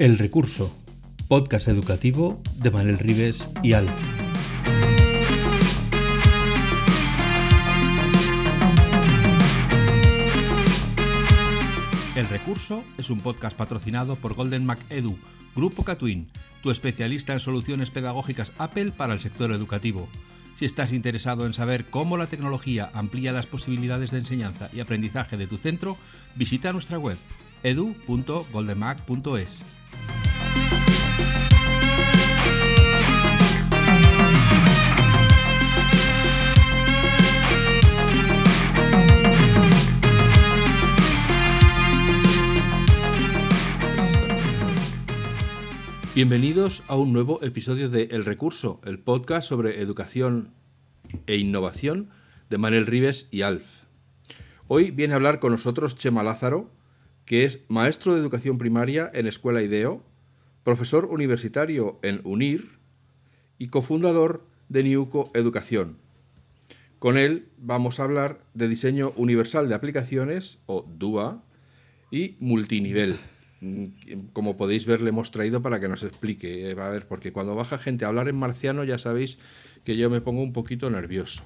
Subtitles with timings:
[0.00, 0.74] El Recurso,
[1.28, 3.86] podcast educativo de Manuel Rives y Al.
[12.16, 15.18] El Recurso es un podcast patrocinado por Golden Mac Edu,
[15.54, 16.28] Grupo Catwin,
[16.62, 20.08] tu especialista en soluciones pedagógicas Apple para el sector educativo.
[20.56, 25.36] Si estás interesado en saber cómo la tecnología amplía las posibilidades de enseñanza y aprendizaje
[25.36, 25.98] de tu centro,
[26.36, 27.18] visita nuestra web
[27.62, 29.62] edu.goldenmac.es.
[46.12, 50.52] Bienvenidos a un nuevo episodio de El Recurso, el podcast sobre educación
[51.26, 52.10] e innovación
[52.50, 53.84] de Manuel Rives y Alf.
[54.66, 56.68] Hoy viene a hablar con nosotros Chema Lázaro,
[57.30, 60.02] que es maestro de educación primaria en Escuela IDEO,
[60.64, 62.70] profesor universitario en UNIR
[63.56, 65.96] y cofundador de Niuco Educación.
[66.98, 71.40] Con él vamos a hablar de diseño universal de aplicaciones, o DUA,
[72.10, 73.20] y multinivel.
[73.60, 73.84] Mm,
[74.32, 76.74] como podéis ver, le hemos traído para que nos explique.
[76.76, 79.38] A ver, porque cuando baja gente a hablar en marciano, ya sabéis
[79.84, 81.44] que yo me pongo un poquito nervioso.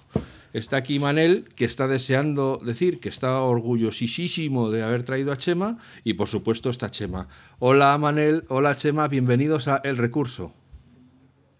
[0.55, 5.79] Está aquí Manel, que está deseando decir que está orgullosísimo de haber traído a Chema,
[6.05, 7.27] y por supuesto está Chema.
[7.59, 10.55] Hola Manel, hola Chema, bienvenidos a El Recurso.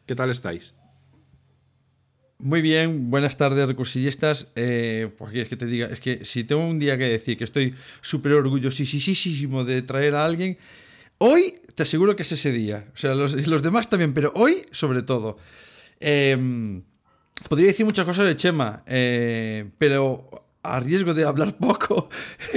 [0.07, 0.77] ¿Qué tal estáis?
[2.39, 4.53] Muy bien, buenas tardes, recursillistas.
[4.55, 7.75] Eh, es que te diga, es que si tengo un día que decir que estoy
[8.01, 10.57] súper orgullosísimo de traer a alguien,
[11.19, 12.93] hoy te aseguro que es ese día.
[12.95, 15.37] O sea, los, los demás también, pero hoy sobre todo.
[15.99, 16.85] Em,
[17.49, 20.27] podría decir muchas cosas de Chema, eh, pero
[20.63, 22.09] a riesgo de hablar poco,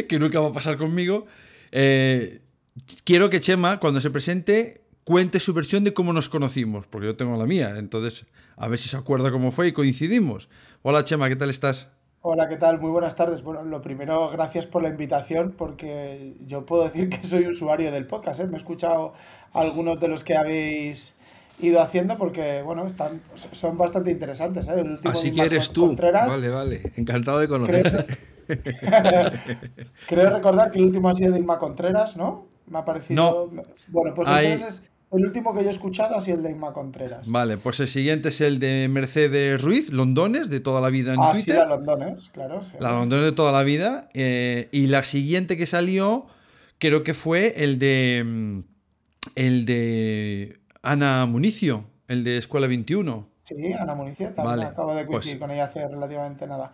[0.08, 1.26] que nunca va a pasar conmigo,
[1.72, 2.42] eh,
[3.04, 7.16] quiero que Chema, cuando se presente, cuente su versión de cómo nos conocimos, porque yo
[7.16, 10.50] tengo la mía, entonces a ver si se acuerda cómo fue y coincidimos.
[10.82, 11.90] Hola Chema, ¿qué tal estás?
[12.22, 12.82] Hola, ¿qué tal?
[12.82, 13.42] Muy buenas tardes.
[13.42, 18.06] Bueno, lo primero, gracias por la invitación, porque yo puedo decir que soy usuario del
[18.06, 18.42] podcast.
[18.42, 18.48] ¿eh?
[18.48, 19.14] Me he escuchado
[19.54, 21.16] algunos de los que habéis
[21.60, 24.68] ido haciendo porque, bueno, están, son bastante interesantes.
[24.68, 24.84] ¿eh?
[25.06, 25.96] Así que eres tú.
[25.96, 26.92] Vale, vale.
[26.96, 28.18] Encantado de conocerte.
[30.08, 32.48] Creo, recordar que el último ha sido de Inma Contreras, ¿no?
[32.68, 33.50] Me ha parecido...
[33.52, 33.64] No.
[33.88, 37.30] Bueno, pues entonces el último que yo he escuchado ha sido el de Inma Contreras.
[37.30, 41.20] Vale, pues el siguiente es el de Mercedes Ruiz, Londones, de toda la vida en
[41.22, 41.56] ah, Twitter.
[41.56, 42.62] Sí, la Londones, claro.
[42.80, 44.10] La Londones de toda la vida.
[44.14, 46.28] Eh, y la siguiente que salió,
[46.78, 48.24] creo que fue el de.
[48.26, 48.60] Mm,
[49.36, 53.28] el de Ana Municio, el de Escuela 21.
[53.44, 56.72] Sí, Ana Municio, también acabo de coincidir pues con ella hace relativamente nada.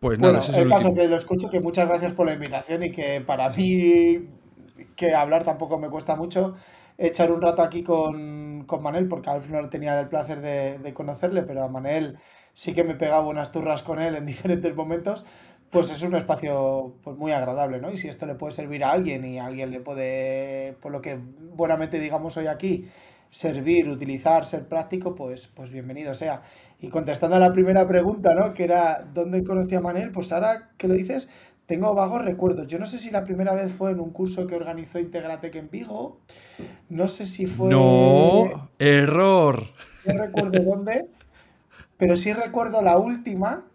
[0.00, 2.90] Pues bueno, nada, el, caso que lo escucho, que muchas gracias por la invitación y
[2.90, 4.28] que para mí
[4.96, 6.54] que hablar tampoco me cuesta mucho
[6.96, 11.42] echar un rato aquí con, con Manel, porque al final tenía el placer de, conocerle,
[11.42, 12.18] pero a Manel
[12.54, 15.26] sí que me pegaba unas turras con él en diferentes momentos,
[15.70, 17.92] pues es un espacio pues, muy agradable, ¿no?
[17.92, 21.00] Y si esto le puede servir a alguien y a alguien le puede, por lo
[21.00, 21.18] que
[21.54, 22.88] buenamente digamos hoy aquí,
[23.30, 26.42] servir, utilizar, ser práctico, pues, pues bienvenido sea.
[26.80, 28.52] Y contestando a la primera pregunta, ¿no?
[28.52, 30.10] Que era, ¿dónde conocí a Manel?
[30.12, 31.28] Pues ahora que lo dices,
[31.66, 32.66] tengo vagos recuerdos.
[32.66, 35.70] Yo no sé si la primera vez fue en un curso que organizó Integratec en
[35.70, 36.18] Vigo.
[36.88, 37.68] No sé si fue.
[37.68, 39.66] No, error.
[40.04, 41.06] No recuerdo dónde,
[41.96, 43.66] pero sí recuerdo la última.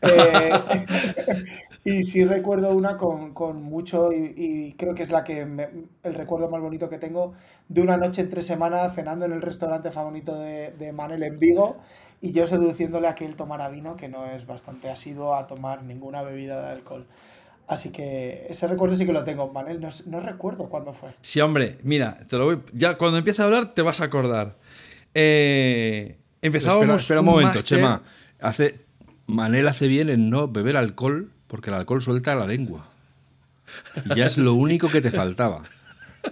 [0.00, 0.52] Eh,
[1.84, 6.62] y sí recuerdo una con, mucho, y, creo que es la que el recuerdo más
[6.62, 7.34] bonito que tengo,
[7.68, 11.76] de una noche entre semana cenando en el restaurante favorito de, de Manel en Vigo
[12.22, 15.82] y yo seduciéndole a que él tomara vino, que no es bastante asiduo a tomar
[15.82, 17.06] ninguna bebida de alcohol.
[17.66, 19.86] Así que ese recuerdo sí que lo tengo, Manel.
[20.06, 21.10] No, recuerdo cuándo fue.
[21.20, 24.56] Sí, hombre, mira, te lo voy, ya cuando empiece a hablar te vas a acordar.
[25.12, 27.02] Eh, empezábamos.
[27.02, 28.02] Espera, un, momento, Chema.
[28.40, 28.86] Hace,
[29.26, 32.84] Manel hace bien en no beber alcohol porque el alcohol suelta la lengua.
[34.06, 35.62] Y ya es lo único que te faltaba.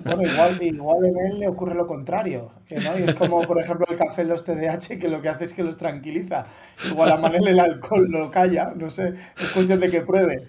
[0.03, 2.51] Bueno, igual, igual en él le ocurre lo contrario.
[2.69, 2.99] ¿no?
[2.99, 5.53] Y es como, por ejemplo, el café en los TDAH, que lo que hace es
[5.53, 6.47] que los tranquiliza.
[6.91, 10.49] Igual a Manel el alcohol lo calla, no sé, es cuestión de que pruebe.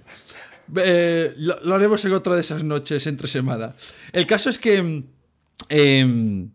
[0.76, 3.76] Eh, lo, haremos en otra de esas noches entre semana.
[4.12, 5.04] El caso es que
[5.70, 6.50] em,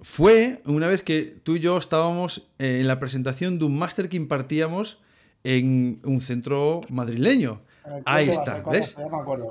[0.00, 4.08] fue una vez que tú y yo estábamos eh, en la presentación de un máster
[4.08, 5.03] que impartíamos
[5.44, 7.60] en un centro madrileño.
[8.06, 8.96] Ahí está, ¿ves?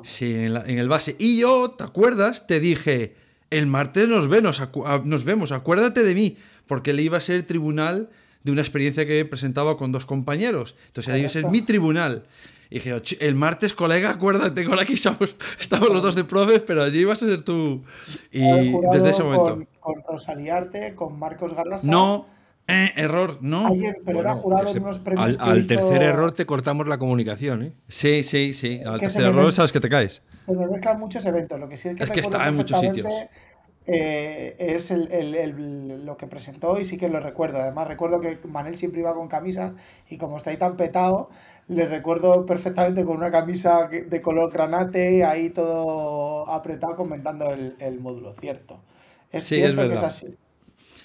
[0.04, 1.16] Sí, en, el base.
[1.20, 2.48] Y yo, ¿te acuerdas?
[2.48, 3.16] Te dije,
[3.52, 8.10] el martes nos, nos vemos, acuérdate de mí, porque le iba a ser tribunal
[8.44, 10.76] de una experiencia que presentaba con dos compañeros.
[10.88, 12.26] Entonces, iba a ser mi tribunal.
[12.72, 16.84] Y dije, el martes, colega, acuérdate, con aquí estamos, estamos los dos de profes, pero
[16.84, 17.84] allí vas a ser tú.
[18.32, 18.42] Y
[18.92, 19.64] desde ese momento.
[19.80, 21.88] Con, con Rosaliarte, con Marcos Garrasa.
[21.88, 22.26] No,
[22.74, 23.68] eh, error, no.
[23.68, 25.38] Alguien, pero era jurado en unos premios.
[25.40, 27.74] Al, tercer error te cortamos la comunicación, ¿eh?
[27.88, 28.82] Sí, sí, sí.
[28.86, 30.22] al tercer error sabes que te caes.
[30.46, 31.60] Se me mezclan muchos eventos.
[31.60, 33.08] Lo que sí es que, es que está en muchos sitios.
[33.86, 37.60] Eh, es el, lo que presentó y sí que lo recuerdo.
[37.60, 39.76] Además, recuerdo que Manel siempre iba con camisa
[40.10, 41.30] y como está ahí tan petado,
[41.68, 48.34] le recuerdo perfectamente con una camisa de color granate, ahí todo apretado comentando el, módulo,
[48.34, 48.80] cierto.
[49.32, 50.38] Es cierto que es así.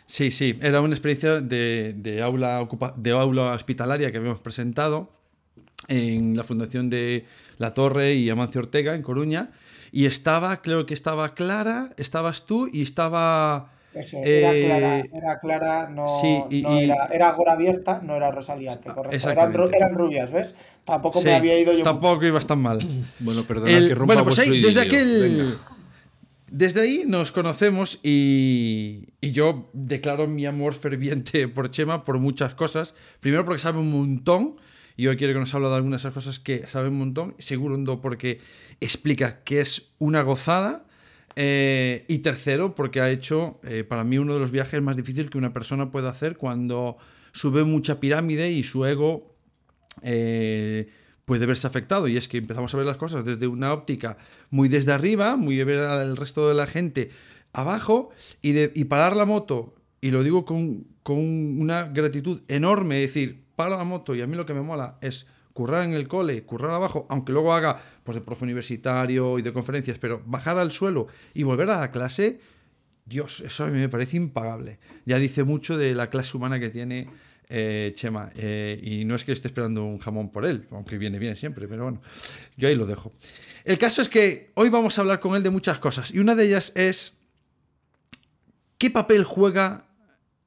[0.09, 2.67] Sí, sí, era una experiencia de, aula,
[2.97, 5.11] de aula hospitalaria que habíamos presentado
[5.87, 7.27] en la Fundación de
[7.59, 9.51] La Torre y Amancio Ortega, en Coruña,
[9.93, 13.73] y estaba, creo que estaba Clara, estabas tú y estaba...
[13.93, 16.07] Eso, era Clara, eh, era Clara, no,
[16.51, 19.29] Era, era Gora Abierta, no era Rosaliante, correcto.
[19.29, 19.53] Eran,
[19.95, 20.55] rubias, ¿ves?
[20.85, 21.85] Tampoco me había ido yo.
[21.85, 22.79] Tampoco ibas tan mal.
[23.19, 25.59] bueno, perdona que rompa Bueno, pues ahí, desde aquel...
[26.51, 32.95] Desde ahí nos conocemos y, yo declaro mi amor ferviente por Chema por muchas cosas.
[33.21, 34.57] Primero porque sabe un montón
[34.97, 37.35] y hoy quiero que nos hable de algunas de esas cosas que sabe un montón.
[37.39, 38.41] Segundo porque
[38.81, 40.85] explica que es una gozada.
[41.41, 45.31] Eh, y tercero porque ha hecho eh, para mí uno de los viajes más difíciles
[45.31, 46.97] que una persona puede hacer cuando
[47.31, 49.35] sube mucha pirámide y su ego...
[50.03, 50.89] Eh,
[51.29, 52.09] puede verse afectado.
[52.09, 54.17] Y es que empezamos a ver las cosas desde una óptica
[54.51, 57.11] muy desde arriba, muy ver al resto de la gente
[57.53, 58.11] abajo,
[58.43, 63.45] y, de, y parar la moto, y lo digo con, con una gratitud enorme, decir,
[63.57, 66.45] para la moto, y a mí lo que me mola es currar en el cole,
[66.45, 70.73] currar abajo, aunque luego haga pues de profe universitario y de conferencias, pero bajar al
[70.73, 72.41] suelo y volver a la clase,
[73.05, 74.79] Dios, eso a mí me parece impagable.
[75.05, 77.09] Ya dice mucho de la clase humana que tiene
[77.49, 78.31] eh, Chema.
[78.37, 81.67] Eh, y no es que esté esperando un jamón por él, aunque viene bien siempre,
[81.67, 82.03] pero bueno,
[82.57, 83.13] yo ahí lo dejo.
[83.65, 86.13] El caso es que hoy vamos a hablar con él de muchas cosas.
[86.13, 87.15] Y una de ellas es
[88.77, 89.87] qué papel juega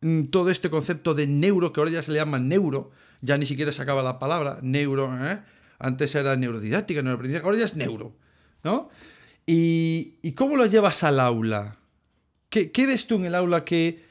[0.01, 3.45] mm, todo este concepto de neuro, que ahora ya se le llama neuro, ya ni
[3.45, 5.41] siquiera se acaba la palabra, neuro, ¿eh?
[5.79, 8.15] antes era neurodidáctica, neuroaprendizaje, ahora ya es neuro,
[8.63, 8.89] ¿no?
[9.45, 11.77] Y, cómo lo llevas al aula?
[12.49, 14.10] ¿Qué, ¿Qué ves tú en el aula que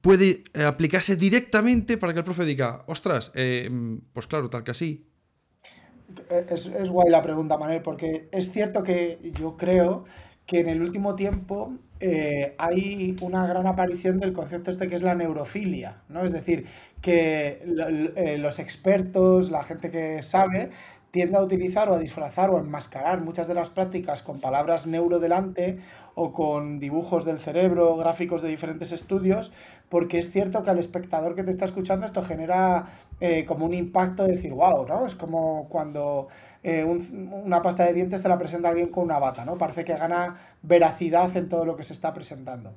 [0.00, 3.70] puede eh, aplicarse directamente para que el profe diga, ostras, eh,
[4.12, 5.06] pues claro, tal que así.
[6.48, 10.04] Es, es, guay la pregunta, Manuel, porque es cierto que yo creo
[10.46, 15.02] que en el último tiempo eh, hay una gran aparición del concepto este que es
[15.02, 16.24] la neurofilia, ¿no?
[16.24, 16.66] Es decir,
[17.00, 17.62] que
[18.38, 20.70] los expertos, la gente que sabe,
[21.12, 24.86] tiende a utilizar o a disfrazar o a enmascarar muchas de las prácticas con palabras
[24.86, 25.78] neuro delante
[26.14, 29.52] o con dibujos del cerebro, gráficos de diferentes estudios,
[29.88, 32.86] porque es cierto que al espectador que te está escuchando esto genera
[33.20, 35.06] eh, como un impacto de decir, wow, ¿no?
[35.06, 36.28] Es como cuando
[36.62, 39.58] eh, una pasta de dientes te la presenta alguien con una bata, ¿no?
[39.58, 42.74] Parece que gana veracidad en todo lo que se está presentando.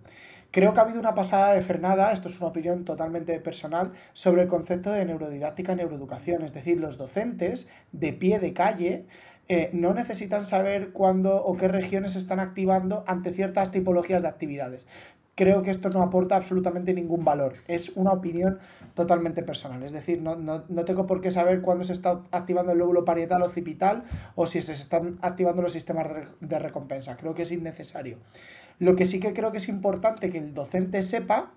[0.51, 4.43] Creo que ha habido una pasada de frenada, esto es una opinión totalmente personal, sobre
[4.43, 6.43] el concepto de neurodidáctica neuroeducación.
[6.43, 9.05] Es decir, los docentes de pie de calle
[9.47, 14.27] eh, no necesitan saber cuándo o qué regiones se están activando ante ciertas tipologías de
[14.27, 14.87] actividades.
[15.35, 17.55] Creo que esto no aporta absolutamente ningún valor.
[17.67, 18.59] Es una opinión
[18.93, 19.83] totalmente personal.
[19.83, 23.43] Es decir, no, no tengo por qué saber cuándo se está activando el lóbulo parietal
[23.43, 24.05] occipital
[24.35, 26.07] o si se están activando los sistemas
[26.39, 27.17] de recompensa.
[27.17, 28.17] Creo que es innecesario.
[28.79, 31.51] Lo que sí que creo que es importante que el docente sepa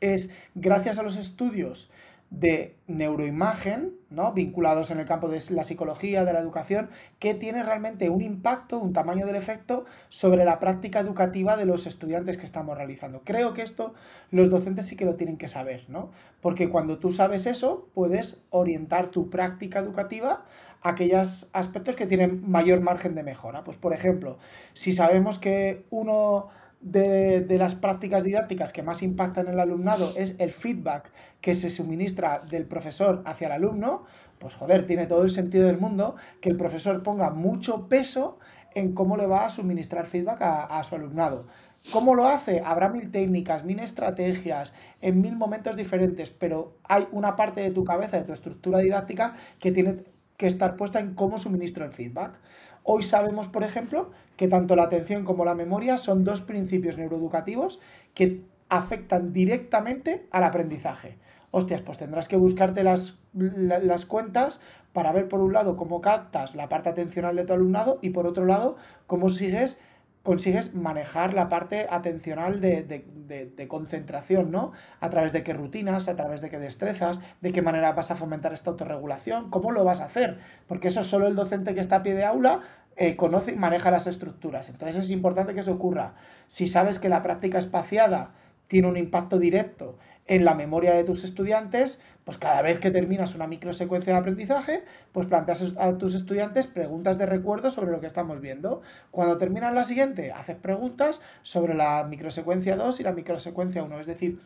[0.00, 1.90] es, gracias a los estudios
[2.30, 4.32] de neuroimagen, ¿no?
[4.32, 8.78] vinculados en el campo de la psicología, de la educación, que tiene realmente un impacto,
[8.78, 13.22] un tamaño del efecto sobre la práctica educativa de los estudiantes que estamos realizando.
[13.24, 13.94] Creo que esto
[14.30, 16.10] los docentes sí que lo tienen que saber, ¿no?
[16.40, 20.44] Porque cuando tú sabes eso, puedes orientar tu práctica educativa
[20.82, 23.64] a aquellos aspectos que tienen mayor margen de mejora.
[23.64, 24.38] Pues, por ejemplo,
[24.72, 26.48] si sabemos que uno
[26.80, 31.70] de, las prácticas didácticas que más impactan en el alumnado es el feedback que se
[31.70, 34.04] suministra del profesor hacia el alumno,
[34.38, 38.38] pues joder, tiene todo el sentido del mundo que el profesor ponga mucho peso
[38.74, 41.46] en cómo le va a suministrar feedback a, su alumnado.
[41.92, 42.60] ¿Cómo lo hace?
[42.64, 47.84] Habrá mil técnicas, mil estrategias, en mil momentos diferentes, pero hay una parte de tu
[47.84, 50.04] cabeza, de tu estructura didáctica, que tiene
[50.36, 52.38] que estar puesta en cómo suministro el feedback.
[52.88, 57.80] Hoy sabemos, por ejemplo, que tanto la atención como la memoria son dos principios neuroeducativos
[58.14, 61.18] que afectan directamente al aprendizaje.
[61.50, 64.60] Hostias, pues tendrás que buscarte las, las cuentas
[64.92, 68.24] para ver por un lado cómo captas la parte atencional de tu alumnado y por
[68.24, 68.76] otro lado
[69.08, 69.78] cómo sigues
[70.26, 74.72] consigues manejar la parte atencional de, concentración, ¿no?
[75.00, 78.16] A través de qué rutinas, a través de qué destrezas, de qué manera vas a
[78.16, 81.96] fomentar esta autorregulación, cómo lo vas a hacer, porque eso solo el docente que está
[81.96, 82.60] a pie de aula
[82.96, 84.68] eh, conoce y maneja las estructuras.
[84.68, 86.14] Entonces es importante que eso ocurra.
[86.48, 88.32] Si sabes que la práctica espaciada
[88.66, 89.96] tiene un impacto directo
[90.28, 94.84] en la memoria de tus estudiantes, pues cada vez que terminas una microsecuencia de aprendizaje,
[95.12, 98.82] pues planteas a tus estudiantes preguntas de recuerdo sobre lo que estamos viendo.
[99.10, 104.00] Cuando terminas la siguiente, haces preguntas sobre la microsecuencia 2 y la microsecuencia 1.
[104.00, 104.40] Es decir,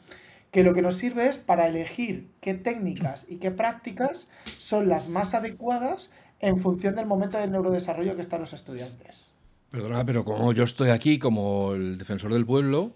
[0.51, 5.09] que lo que nos sirve es para elegir qué técnicas y qué prácticas son las
[5.09, 6.11] más adecuadas
[6.41, 9.31] en función del momento del neurodesarrollo que están los estudiantes.
[9.71, 12.93] Perdona, pero como yo estoy aquí como el defensor del pueblo,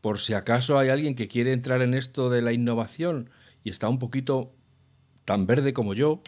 [0.00, 3.30] por si acaso hay alguien que quiere entrar en esto de la innovación
[3.64, 4.52] y está un poquito
[5.24, 6.22] tan verde como yo,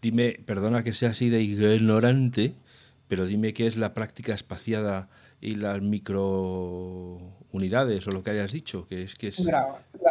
[0.00, 2.54] dime, perdona que sea así de ignorante,
[3.08, 5.10] pero dime qué es la práctica espaciada
[5.42, 9.44] y las microunidades o lo que hayas dicho, que es que es...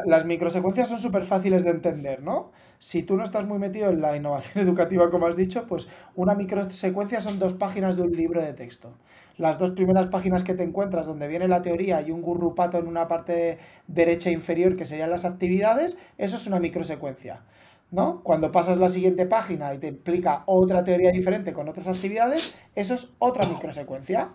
[0.05, 2.51] las microsecuencias son súper fáciles de entender, ¿no?
[2.79, 6.35] Si tú no estás muy metido en la innovación educativa, como has dicho, pues una
[6.35, 8.97] microsecuencia son dos páginas de un libro de texto.
[9.37, 12.87] Las dos primeras páginas que te encuentras, donde viene la teoría y un gurrupato en
[12.87, 13.57] una parte
[13.87, 17.45] derecha inferior, que serían las actividades, eso es una microsecuencia.
[17.89, 18.21] ¿no?
[18.23, 22.93] Cuando pasas la siguiente página y te explica otra teoría diferente con otras actividades, eso
[22.93, 24.29] es otra microsecuencia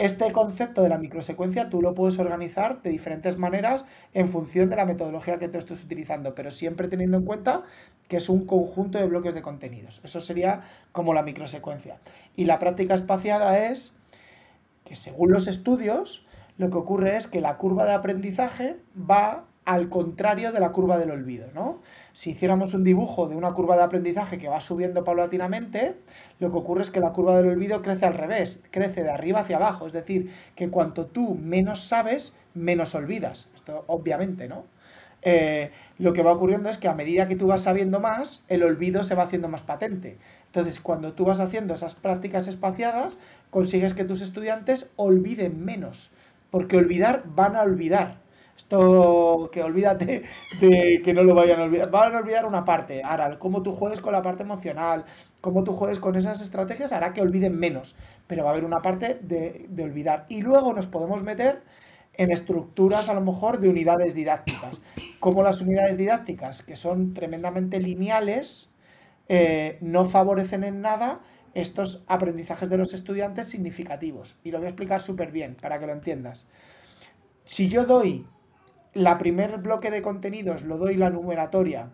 [0.00, 4.76] este concepto de la microsecuencia tú lo puedes organizar de diferentes maneras en función de
[4.76, 7.64] la metodología que tú estés utilizando, pero siempre teniendo en cuenta
[8.08, 10.00] que es un conjunto de bloques de contenidos.
[10.02, 10.62] Eso sería
[10.92, 11.98] como la microsecuencia.
[12.34, 13.94] Y la práctica espaciada es
[14.84, 16.26] que según los estudios,
[16.56, 20.98] lo que ocurre es que la curva de aprendizaje va al contrario de la curva
[20.98, 21.80] del olvido, ¿no?
[22.12, 25.96] Si hiciéramos un dibujo de una curva de aprendizaje que va subiendo paulatinamente,
[26.38, 29.40] lo que ocurre es que la curva del olvido crece al revés, crece de arriba
[29.40, 33.48] hacia abajo, es decir, que cuanto tú menos sabes, menos olvidas.
[33.54, 34.64] Esto obviamente, ¿no?
[35.22, 38.62] Eh, lo que va ocurriendo es que a medida que tú vas sabiendo más, el
[38.62, 40.18] olvido se va haciendo más patente.
[40.46, 43.18] Entonces, cuando tú vas haciendo esas prácticas espaciadas,
[43.48, 46.10] consigues que tus estudiantes olviden menos,
[46.50, 48.23] porque olvidar van a olvidar
[48.56, 50.22] esto que olvídate
[50.60, 51.90] de que no lo vayan a olvidar.
[51.90, 53.02] Van a olvidar una parte.
[53.04, 55.04] Ahora, cómo tú juegues con la parte emocional,
[55.40, 57.94] cómo tú juegues con esas estrategias hará que olviden menos.
[58.26, 60.26] Pero va a haber una parte de, de olvidar.
[60.28, 61.62] Y luego nos podemos meter
[62.16, 64.80] en estructuras a lo mejor de unidades didácticas.
[65.20, 68.70] Como las unidades didácticas, que son tremendamente lineales,
[69.28, 71.20] eh, no favorecen en nada
[71.54, 74.36] estos aprendizajes de los estudiantes significativos.
[74.42, 76.46] Y lo voy a explicar súper bien para que lo entiendas.
[77.44, 78.26] Si yo doy
[78.94, 81.90] la primer bloque de contenidos lo doy la numeratoria,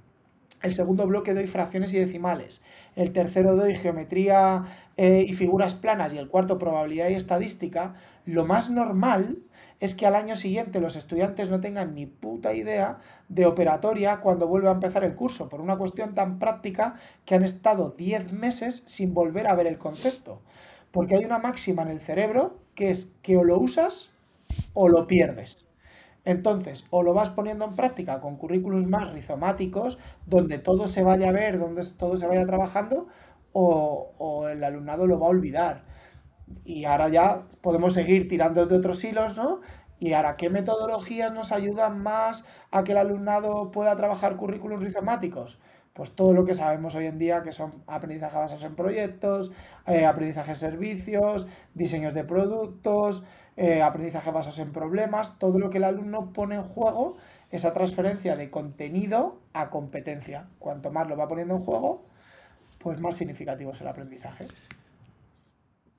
[0.62, 2.60] el segundo bloque doy fracciones y decimales,
[2.94, 4.64] el tercero doy geometría
[4.98, 7.94] eh, y figuras planas y el cuarto probabilidad y estadística,
[8.26, 9.38] lo más normal
[9.80, 12.98] es que al año siguiente los estudiantes no tengan ni puta idea
[13.30, 17.44] de operatoria cuando vuelva a empezar el curso, por una cuestión tan práctica que han
[17.44, 20.42] estado 10 meses sin volver a ver el concepto.
[20.90, 24.10] Porque hay una máxima en el cerebro que es que o lo usas
[24.74, 25.69] o lo pierdes.
[26.24, 31.30] Entonces, o lo vas poniendo en práctica con currículos más rizomáticos, donde todo se vaya
[31.30, 33.08] a ver, donde todo se vaya trabajando,
[33.52, 35.84] o, el alumnado lo va a olvidar.
[36.64, 39.60] Y ahora ya podemos seguir tirando de otros hilos, ¿no?
[39.98, 45.58] Y ahora, ¿qué metodologías nos ayudan más a que el alumnado pueda trabajar currículos rizomáticos?
[45.92, 49.50] Pues todo lo que sabemos hoy en día, que son aprendizaje basados en proyectos,
[49.86, 53.24] eh, aprendizaje de servicios, diseños de productos,
[53.62, 57.18] eh, aprendizaje basados en problemas, todo lo que el alumno pone en juego,
[57.50, 60.46] esa transferencia de contenido a competencia.
[60.58, 62.06] Cuanto más lo va poniendo en juego,
[62.78, 64.46] pues más significativo es el aprendizaje.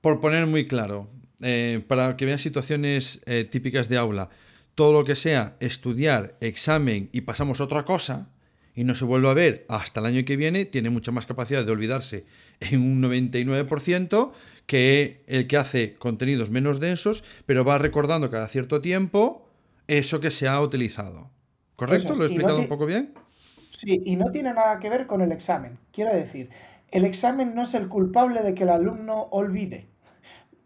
[0.00, 1.06] Por poner muy claro,
[1.40, 4.30] eh, para que vean situaciones eh, típicas de aula,
[4.74, 8.26] todo lo que sea estudiar, examen y pasamos otra cosa,
[8.74, 11.64] y no se vuelve a ver hasta el año que viene, tiene mucha más capacidad
[11.64, 12.26] de olvidarse
[12.58, 14.32] en un 99%
[14.66, 19.48] que el que hace contenidos menos densos, pero va recordando cada cierto tiempo
[19.88, 21.30] eso que se ha utilizado.
[21.76, 22.14] ¿Correcto?
[22.14, 23.14] ¿Lo he explicado un poco bien?
[23.70, 25.78] Sí, y no tiene nada que ver con el examen.
[25.90, 26.50] Quiero decir,
[26.90, 29.88] el examen no es el culpable de que el alumno olvide.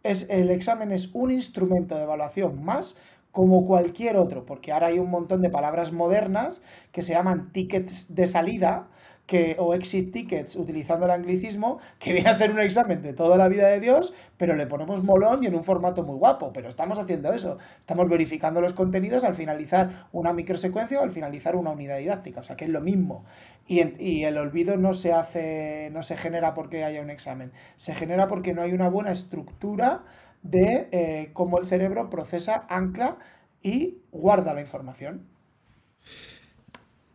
[0.02, 2.96] Es, el examen es un instrumento de evaluación más
[3.32, 8.06] como cualquier otro, porque ahora hay un montón de palabras modernas que se llaman tickets
[8.08, 8.88] de salida,
[9.26, 13.36] que, o exit tickets, utilizando el anglicismo, que viene a ser un examen de toda
[13.36, 16.52] la vida de Dios, pero le ponemos molón y en un formato muy guapo.
[16.52, 17.58] Pero estamos haciendo eso.
[17.80, 22.40] Estamos verificando los contenidos al finalizar una microsecuencia o al finalizar una unidad didáctica.
[22.40, 23.24] O sea que es lo mismo.
[23.66, 23.80] Y,
[24.22, 27.52] el olvido no se hace, no se genera porque haya un examen.
[27.74, 30.04] Se genera porque no hay una buena estructura
[30.42, 33.18] de eh, cómo el cerebro procesa, ancla
[33.62, 35.35] y guarda la información.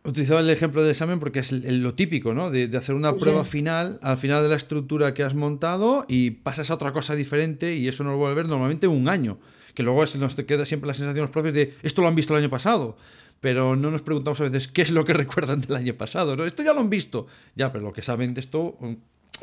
[0.04, 2.50] Utilizaba el ejemplo del examen porque es lo típico, ¿no?
[2.50, 6.70] De, hacer una prueba final al final de la estructura que has montado y pasas
[6.70, 9.38] a otra cosa diferente y eso nos vuelve a ver normalmente un año.
[9.74, 12.42] Que luego nos queda siempre la sensación los propios de esto lo han visto el
[12.42, 12.96] año pasado.
[13.40, 16.34] Pero no nos preguntamos a veces qué es lo que recuerdan del año pasado.
[16.34, 16.44] ¿no?
[16.44, 17.28] Esto ya lo han visto.
[17.54, 18.76] Ya, pero lo que saben de esto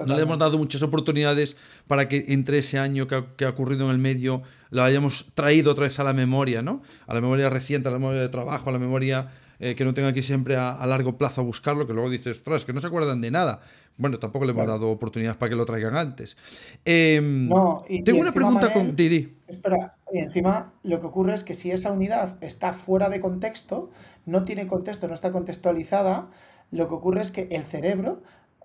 [0.05, 3.91] no le hemos dado muchas oportunidades para que entre ese año que ha, ocurrido en
[3.91, 6.81] el medio lo hayamos traído otra vez a la memoria, ¿no?
[7.07, 9.93] A la memoria reciente, a la memoria de trabajo, a la memoria eh, que no
[9.93, 12.79] tenga que ir siempre a, largo plazo a buscarlo, que luego dices, ostras, que no
[12.79, 13.61] se acuerdan de nada.
[13.97, 16.37] Bueno, tampoco le hemos dado oportunidades para que lo traigan antes.
[16.85, 19.35] Em, no, tengo una pregunta con Didi.
[19.47, 23.91] Espera, y encima lo que ocurre es que si esa unidad está fuera de contexto,
[24.25, 26.29] no tiene contexto, no está contextualizada,
[26.71, 28.21] lo que ocurre es que el cerebro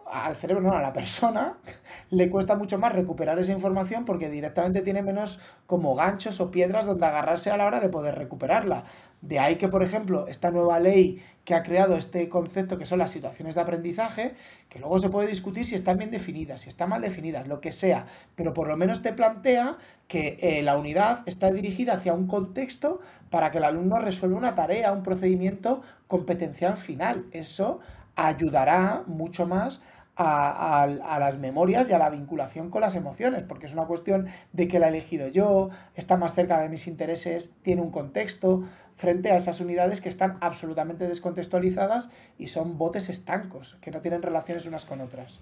[0.07, 1.59] al cerebro, no, a la persona,
[2.11, 6.87] le cuesta mucho más recuperar esa información porque directamente tiene menos como ganchos o piedras
[6.87, 8.85] donde agarrarse a la hora de poder recuperarla.
[9.25, 12.99] De ahí que, por ejemplo, esta nueva ley que ha creado este concepto que son
[12.99, 14.35] las situaciones de aprendizaje,
[14.69, 17.73] que luego se puede discutir si están bien definidas, si están mal definidas, lo que
[17.73, 18.05] sea,
[18.35, 19.79] pero por lo menos te plantea
[20.09, 23.01] que eh, la unidad está dirigida hacia un contexto
[23.31, 27.25] para que el alumno resuelva una tarea, un procedimiento competencial final.
[27.33, 27.81] Eso
[28.17, 29.81] ayudará mucho más
[30.17, 34.69] a, las memorias y a la vinculación con las emociones, porque es una cuestión de
[34.69, 38.65] que la he elegido yo, está más cerca de mis intereses, tiene un contexto,
[38.97, 42.09] frente a esas unidades que están absolutamente descontextualizadas
[42.39, 45.41] y son botes estancos, que no tienen relaciones unas con otras.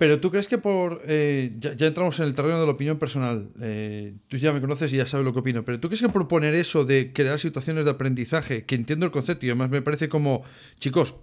[0.00, 1.02] Pero tú crees que por...
[1.06, 3.50] Eh, ya, entramos en el terreno de la opinión personal.
[3.60, 5.62] Eh, tú ya me conoces y ya sabes lo que opino.
[5.62, 9.12] Pero tú crees que por poner eso de crear situaciones de aprendizaje, que entiendo el
[9.12, 10.42] concepto y además me parece como,
[10.78, 11.16] chicos,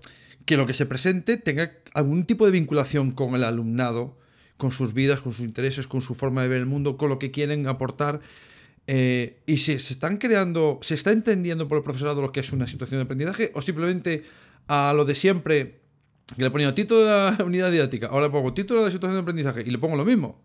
[0.45, 4.15] que lo que se presente tenga algún tipo de vinculación con el alumnado,
[4.57, 7.17] con sus vidas, con sus intereses, con su forma de ver el mundo, con lo
[7.17, 8.21] que quieren aportar.
[8.89, 12.53] Eh, y si se están creando, se está entendiendo por el profesorado lo que es
[12.53, 14.23] una situación de aprendizaje, o simplemente
[14.67, 15.81] a lo de siempre,
[16.35, 19.17] que le ponía título de la unidad didáctica, ahora le pongo título de la situación
[19.17, 20.41] de aprendizaje y le pongo lo mismo.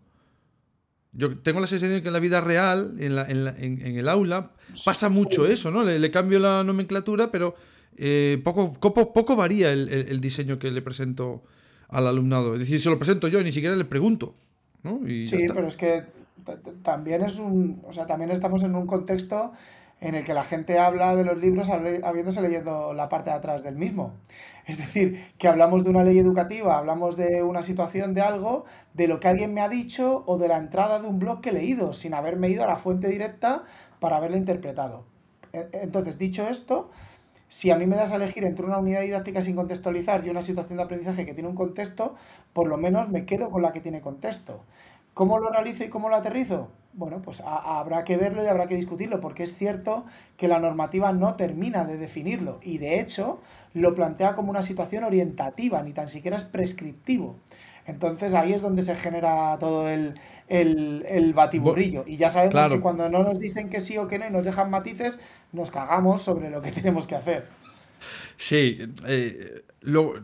[1.13, 4.51] Yo tengo la sensación de que en la vida real, en, el aula,
[4.83, 5.83] pasa mucho eso, ¿no?
[5.83, 7.55] le, cambio la nomenclatura, pero
[7.97, 11.43] eh, poco, poco, varía el, diseño que le presento
[11.87, 12.53] al alumnado.
[12.53, 14.35] Es decir, se lo presento yo y ni siquiera le pregunto.
[15.05, 16.03] sí, pero es que
[16.81, 17.81] también es un.
[17.87, 19.51] O sea, también estamos en un contexto
[20.03, 23.63] en el que la gente habla de los libros habiéndose leyendo la parte de atrás
[23.63, 24.13] del mismo.
[24.65, 29.07] Es decir, que hablamos de una ley educativa, hablamos de una situación de algo, de
[29.07, 31.53] lo que alguien me ha dicho o de la entrada de un blog que he
[31.53, 33.63] leído, sin haberme ido a la fuente directa
[33.99, 35.05] para haberla interpretado.
[35.53, 36.91] E, entonces, dicho esto,
[37.47, 40.41] si a mí me das a elegir entre una unidad didáctica sin contextualizar y una
[40.41, 42.15] situación de aprendizaje que tiene un contexto,
[42.51, 44.65] por lo menos me quedo con la que tiene contexto.
[45.13, 46.71] ¿Cómo lo realizo y cómo lo aterrizo?
[46.93, 50.05] Bueno, pues habrá que verlo y habrá que discutirlo, porque es cierto
[50.37, 53.41] que la normativa no termina de definirlo y de hecho
[53.73, 57.35] lo plantea como una situación orientativa, ni tan siquiera es prescriptivo.
[57.85, 60.13] Entonces ahí es donde se genera todo el,
[60.47, 62.03] el, batiburrillo.
[62.07, 64.45] Y ya sabemos que cuando no nos dicen que sí o que no y nos
[64.45, 65.19] dejan matices,
[65.51, 67.47] nos cagamos sobre lo que tenemos que hacer.
[68.37, 69.63] Sí, eh,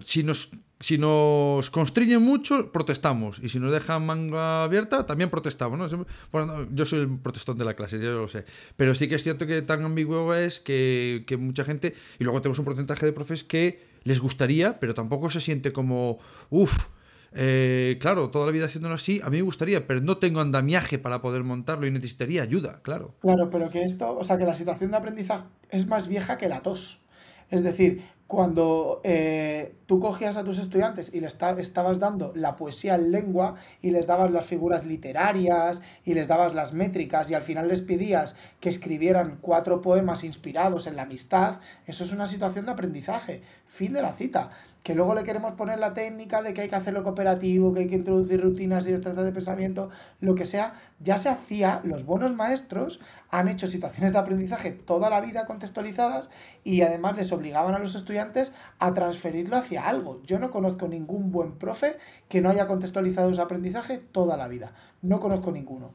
[0.05, 3.39] si, nos, si nos constriñen mucho, protestamos.
[3.43, 5.93] Y si nos dejan manga abierta, también protestamos.
[6.31, 8.45] Bueno, yo soy el protestón de la clase, yo lo sé.
[8.77, 11.95] Pero sí que es cierto que tan ambiguo es que, que mucha gente...
[12.17, 16.19] Y luego tenemos un porcentaje de profes que les gustaría, pero tampoco se siente como,
[16.49, 16.87] uff,
[17.33, 20.97] eh, claro, toda la vida haciéndolo así, a mí me gustaría, pero no tengo andamiaje
[20.97, 23.15] para poder montarlo y necesitaría ayuda, claro.
[23.19, 26.47] Claro, pero que esto, o sea, que la situación de aprendizaje es más vieja que
[26.47, 27.01] la tos.
[27.49, 32.93] Es decir, cuando eh, tú cogías a tus estudiantes y les estabas dando la poesía
[32.93, 37.41] en lengua y les dabas las figuras literarias y les dabas las métricas y al
[37.41, 42.67] final les pedías que escribieran cuatro poemas inspirados en la amistad, eso es una situación
[42.67, 43.41] de aprendizaje.
[43.65, 44.51] Fin de la cita
[44.83, 47.87] que luego le queremos poner la técnica de que hay que hacerlo cooperativo, que hay
[47.87, 49.89] que introducir rutinas y estrategias de pensamiento,
[50.21, 55.09] lo que sea, ya se hacía, los buenos maestros han hecho situaciones de aprendizaje toda
[55.09, 56.29] la vida contextualizadas
[56.63, 60.21] y además les obligaban a los estudiantes a transferirlo hacia algo.
[60.23, 64.73] Yo no conozco ningún buen profe que no haya contextualizado ese aprendizaje toda la vida.
[65.01, 65.93] No conozco ninguno.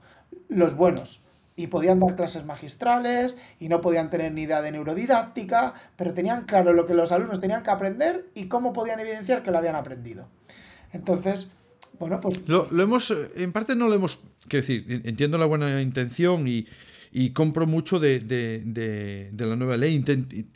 [0.49, 1.24] Los buenos,
[1.57, 6.45] y podían dar clases magistrales y no podían tener ni idea de neurodidáctica, pero tenían
[6.45, 9.77] claro lo que los alumnos tenían que aprender y cómo podían evidenciar que lo habían
[9.77, 10.29] aprendido.
[10.93, 11.51] Entonces,
[11.99, 12.40] bueno, pues...
[12.49, 16.67] Lo, hemos, en parte no lo hemos, quiero decir, entiendo la buena intención y,
[17.33, 20.05] compro mucho de, la nueva ley.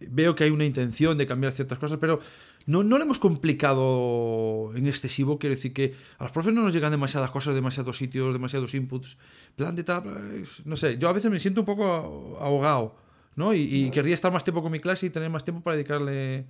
[0.00, 2.20] veo que hay una intención de cambiar ciertas cosas, pero
[2.68, 5.38] no, no lo hemos complicado en excesivo.
[5.38, 9.16] Quiero decir que a los profes no nos llegan demasiadas cosas, demasiados sitios, demasiados inputs.
[9.56, 12.94] Plan de tal, no sé, yo a veces me siento un poco ahogado,
[13.36, 13.54] ¿no?
[13.54, 16.44] Y, querría estar más tiempo con mi clase y tener más tiempo para dedicarle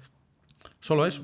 [0.80, 1.22] solo a eso.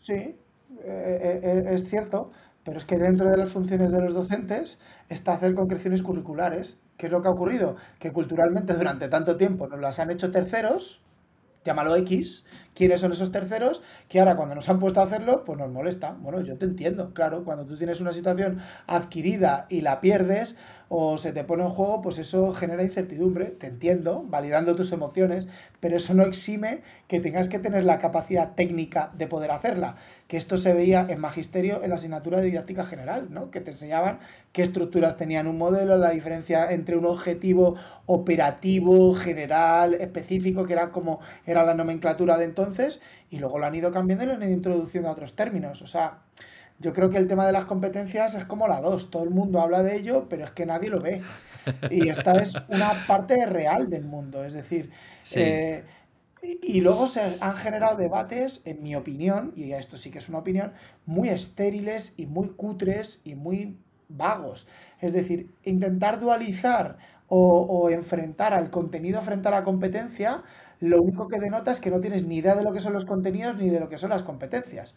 [0.00, 0.34] Sí, eh,
[0.82, 2.32] eh, eh, es cierto,
[2.64, 6.76] pero es que dentro de las funciones de los docentes está hacer concreciones curriculares.
[6.96, 7.76] ¿Qué es lo que ha ocurrido?
[8.00, 11.00] Que culturalmente durante tanto tiempo nos las han hecho terceros,
[11.64, 15.58] llámalo X, quiénes son esos terceros, que ahora cuando nos han puesto a hacerlo, pues
[15.58, 16.12] nos molesta.
[16.20, 20.56] Bueno, yo te entiendo, claro, cuando tú tienes una situación adquirida y la pierdes
[20.96, 25.48] o se te pone en juego, pues eso genera incertidumbre, te entiendo, validando tus emociones,
[25.80, 29.96] pero eso no exime que tengas que tener la capacidad técnica de poder hacerla,
[30.28, 33.50] que esto se veía en magisterio en la asignatura de didáctica general, ¿no?
[33.50, 34.20] Que te enseñaban
[34.52, 37.74] qué estructuras tenían un modelo, la diferencia entre un objetivo
[38.06, 43.74] operativo, general, específico, que era como era la nomenclatura de entonces, y luego lo han
[43.74, 45.82] ido cambiando y lo han ido introduciendo a otros términos.
[45.82, 46.20] O sea,
[46.78, 49.10] yo creo que el tema de las competencias es como la 2.
[49.10, 51.22] Todo el mundo habla de ello, pero es que nadie lo ve.
[51.90, 54.44] Y esta es una parte real del mundo.
[54.44, 54.90] Es decir,
[55.34, 55.84] eh,
[56.42, 60.38] y luego se han generado debates, en mi opinión, y esto sí que es una
[60.38, 60.72] opinión,
[61.06, 64.66] muy estériles y muy cutres y muy vagos.
[65.00, 70.42] Es decir, intentar dualizar o, o enfrentar al contenido frente a la competencia
[70.84, 73.06] lo único que denota es que no tienes ni idea de lo que son los
[73.06, 74.94] contenidos ni de lo que son las competencias.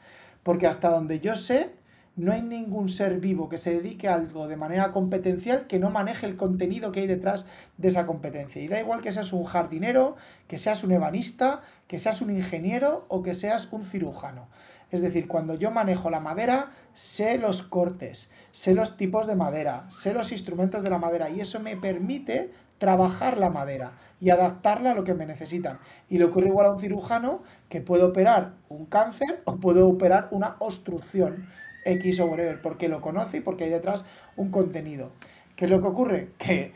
[0.47, 1.71] Porque hasta donde yo sé,
[2.15, 5.89] no hay ningún ser vivo que se dedique a algo de manera competencial que no
[5.89, 8.61] maneje el contenido que hay detrás de esa competencia.
[8.61, 10.15] Y da igual que seas un jardinero,
[10.47, 14.47] que seas un ebanista, que seas un ingeniero o que seas un cirujano.
[14.89, 19.83] Es decir, cuando yo manejo la madera, sé los cortes, sé los tipos de madera,
[19.89, 24.91] sé los instrumentos de la madera y eso me permite trabajar la madera y adaptarla
[24.91, 25.79] a lo que me necesitan.
[26.09, 30.27] Y le ocurre igual a un cirujano que puede operar un cáncer o puede operar
[30.31, 31.47] una obstrucción
[31.85, 35.11] X o whatever, porque lo conoce y porque hay detrás un contenido.
[35.55, 36.29] ¿Qué es lo que ocurre?
[36.37, 36.73] Que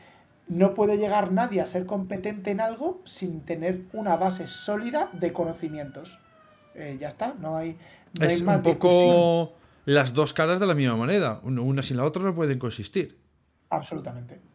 [0.47, 5.31] no puede llegar nadie a ser competente en algo sin tener una base sólida de
[5.33, 6.19] conocimientos.
[6.75, 7.77] Eh, ya está, no hay,
[8.19, 9.53] es un poco
[9.85, 11.41] las dos caras de la misma moneda.
[11.43, 13.17] Una sin la otra no pueden coexistir.
[13.69, 14.50] Absolutamente.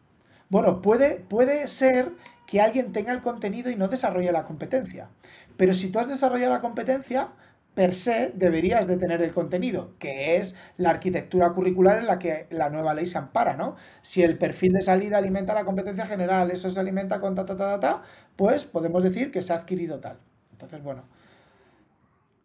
[0.49, 2.13] Bueno, puede, puede ser
[2.45, 5.09] que alguien tenga el contenido y no desarrolle la competencia.
[5.57, 7.29] Pero si tú has desarrollado la competencia,
[7.75, 12.47] per se deberías de tener el contenido, que es la arquitectura curricular en la que
[12.49, 13.75] la nueva ley se ampara, ¿no?
[14.01, 17.55] Si el perfil de salida alimenta la competencia general, eso se alimenta con ta, ta,
[17.55, 18.01] ta, ta, ta
[18.35, 20.17] pues podemos decir que se ha adquirido tal.
[20.53, 21.03] Entonces, bueno,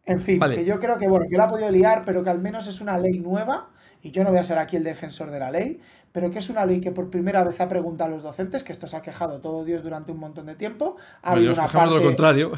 [0.04, 2.40] en fin, que yo creo que, bueno, que la ha podido liar, pero que al
[2.40, 3.70] menos es una ley nueva,
[4.02, 5.80] y yo no voy a ser aquí el defensor de la ley,
[6.12, 8.72] pero que es una ley que por primera vez ha preguntado a los docentes, que
[8.72, 10.96] esto se ha quejado todo Dios durante un montón de tiempo.
[11.22, 12.53] Ha, habido una, parte, contrario.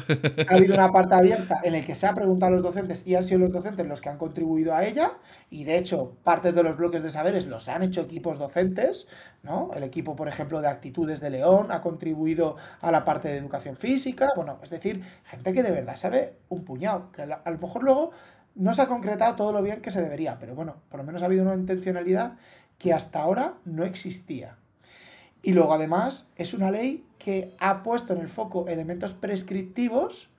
[0.47, 3.15] ha habido una parte abierta en la que se ha preguntado a los docentes y
[3.15, 5.13] han sido los docentes los que han contribuido a ella,
[5.49, 9.07] y de hecho, parte de los bloques de saberes los han hecho equipos docentes,
[9.43, 9.71] ¿no?
[9.73, 13.77] El equipo, por ejemplo, de actitudes de León ha contribuido a la parte de educación
[13.77, 17.83] física, bueno, es decir, gente que de verdad sabe un puñado, que a lo mejor
[17.83, 18.11] luego
[18.55, 21.21] no se ha concretado todo lo bien que se debería, pero bueno, por lo menos
[21.21, 22.33] ha habido una intencionalidad
[22.77, 24.57] que hasta ahora no existía.
[25.41, 30.29] Y luego además es una ley que ha puesto en el foco elementos prescriptivos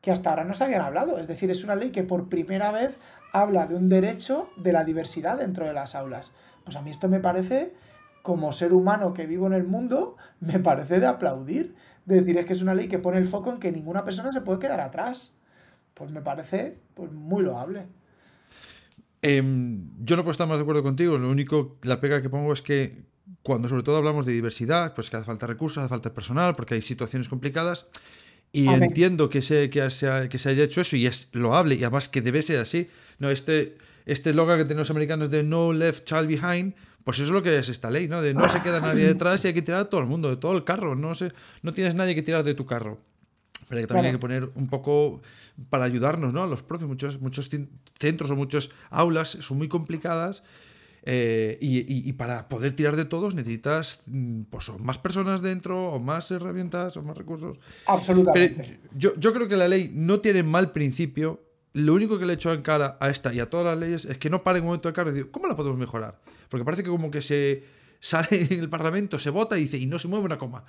[0.00, 1.18] que hasta ahora no se habían hablado.
[1.18, 2.96] Es decir, es una ley que por primera vez
[3.32, 6.32] habla de un derecho de la diversidad dentro de las aulas.
[6.64, 7.74] Pues a mí esto me parece,
[8.22, 11.74] como ser humano que vivo en el mundo, me parece de aplaudir.
[12.04, 14.32] De decir, es que es una ley que pone el foco en que ninguna persona
[14.32, 15.32] se puede quedar atrás.
[15.94, 17.86] Pues me parece pues, muy loable.
[19.22, 21.16] Em, yo no puedo estar más de acuerdo contigo.
[21.16, 23.04] Lo único, la pega que pongo es que
[23.42, 26.74] cuando sobre todo hablamos de diversidad, pues que hace falta recursos, hace falta personal, porque
[26.74, 27.86] hay situaciones complicadas.
[28.52, 31.84] Y entiendo que se, que, se, que se haya hecho eso y es loable y
[31.84, 32.88] además que debe ser así.
[33.18, 37.26] No, este este eslogan que tienen los americanos de No Left Child Behind, pues eso
[37.26, 38.22] es lo que es esta ley, ¿no?
[38.22, 40.36] De no se queda nadie detrás y hay que tirar a todo el mundo, de
[40.36, 40.94] todo el carro.
[40.94, 41.32] No, se,
[41.62, 42.98] no tienes nadie que tirar de tu carro.
[43.72, 45.22] Pero también hay que poner un poco
[45.70, 46.42] para ayudarnos, ¿no?
[46.42, 47.50] A los profes, muchos, muchos
[47.98, 50.42] centros o muchas aulas son muy complicadas.
[51.04, 56.30] Eh, y, para poder tirar de todos necesitas mm, pues, más personas dentro, o más
[56.30, 57.58] herramientas, o más recursos.
[57.86, 58.78] Absolutamente.
[58.94, 61.40] yo, yo, creo que la ley no tiene mal principio.
[61.72, 64.04] Lo único que le he hecho en cara a esta y a todas las leyes
[64.04, 66.20] es que no pare un momento de cara y digo, ¿cómo la podemos mejorar?
[66.50, 67.64] Porque parece que como que se
[68.02, 70.64] sale en el Parlamento, se vota y dice, y no se mueve una coma,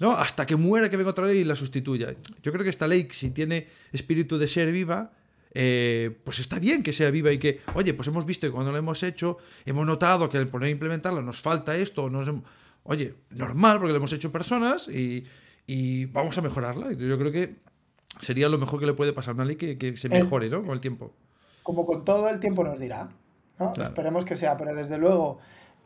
[0.00, 0.12] ¿no?
[0.12, 2.16] Hasta que muera que venga otra ley y la sustituya.
[2.42, 5.12] Yo creo que esta ley, si tiene espíritu de ser viva,
[5.52, 8.72] eh, pues está bien que sea viva y que, oye, pues hemos visto que cuando
[8.72, 12.26] lo hemos hecho, hemos notado que al poner a implementarla nos falta esto, nos,
[12.84, 15.24] oye, normal, porque lo hemos hecho personas y,
[15.66, 16.92] y vamos a mejorarla.
[16.92, 17.56] Yo creo que
[18.20, 20.62] sería lo mejor que le puede pasar a una ley que, se mejore, ¿no?
[20.62, 21.12] Con el tiempo.
[21.62, 23.10] Como con todo el tiempo nos dirá,
[23.58, 23.72] ¿no?
[23.72, 25.38] Esperemos que sea, pero desde luego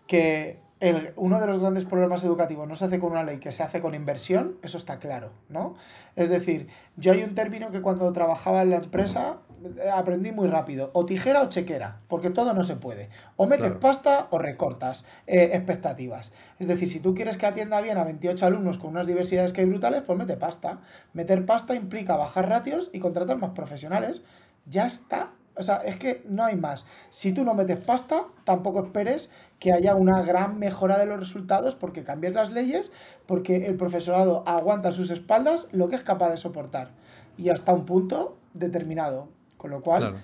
[0.07, 3.53] que el, uno de los grandes problemas educativos no se hace con una ley, que
[3.53, 5.77] se hace con inversión, eso está claro, ¿no?
[6.17, 6.67] Es decir,
[6.97, 9.39] yo hay un término que cuando trabajaba en la empresa
[9.81, 13.11] eh, aprendí muy rápido, o tijera o chequera, porque todo no se puede.
[13.37, 16.33] O metes pasta o recortas eh, expectativas.
[16.59, 19.61] Es decir, si tú quieres que atienda bien a 28 alumnos con unas diversidades que
[19.61, 20.81] hay brutales, pues mete pasta.
[21.13, 24.25] Meter pasta implica bajar ratios y contratar más profesionales.
[24.67, 25.31] Ya está.
[25.55, 26.87] O sea, es que no hay más.
[27.11, 31.75] Si tú no metes pasta, tampoco esperes que haya una gran mejora de los resultados
[31.75, 32.91] porque cambias las leyes,
[33.27, 36.93] porque el profesorado aguanta a sus espaldas lo que es capaz de soportar.
[37.37, 39.29] Y hasta un punto determinado.
[39.57, 40.17] Con lo cual,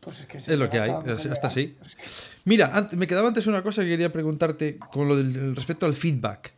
[0.00, 1.78] pues es que es lo que hay, hasta así.
[2.44, 6.52] Mira, me quedaba antes una cosa que quería preguntarte con lo del respecto al feedback.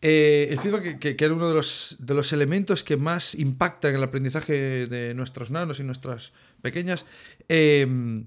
[0.00, 3.96] Eh, el feedback que, era uno de los, de los elementos que más impacta en
[3.96, 6.32] el aprendizaje de nuestros nanos y nuestras
[6.64, 7.04] pequeñas.
[7.48, 8.26] Em,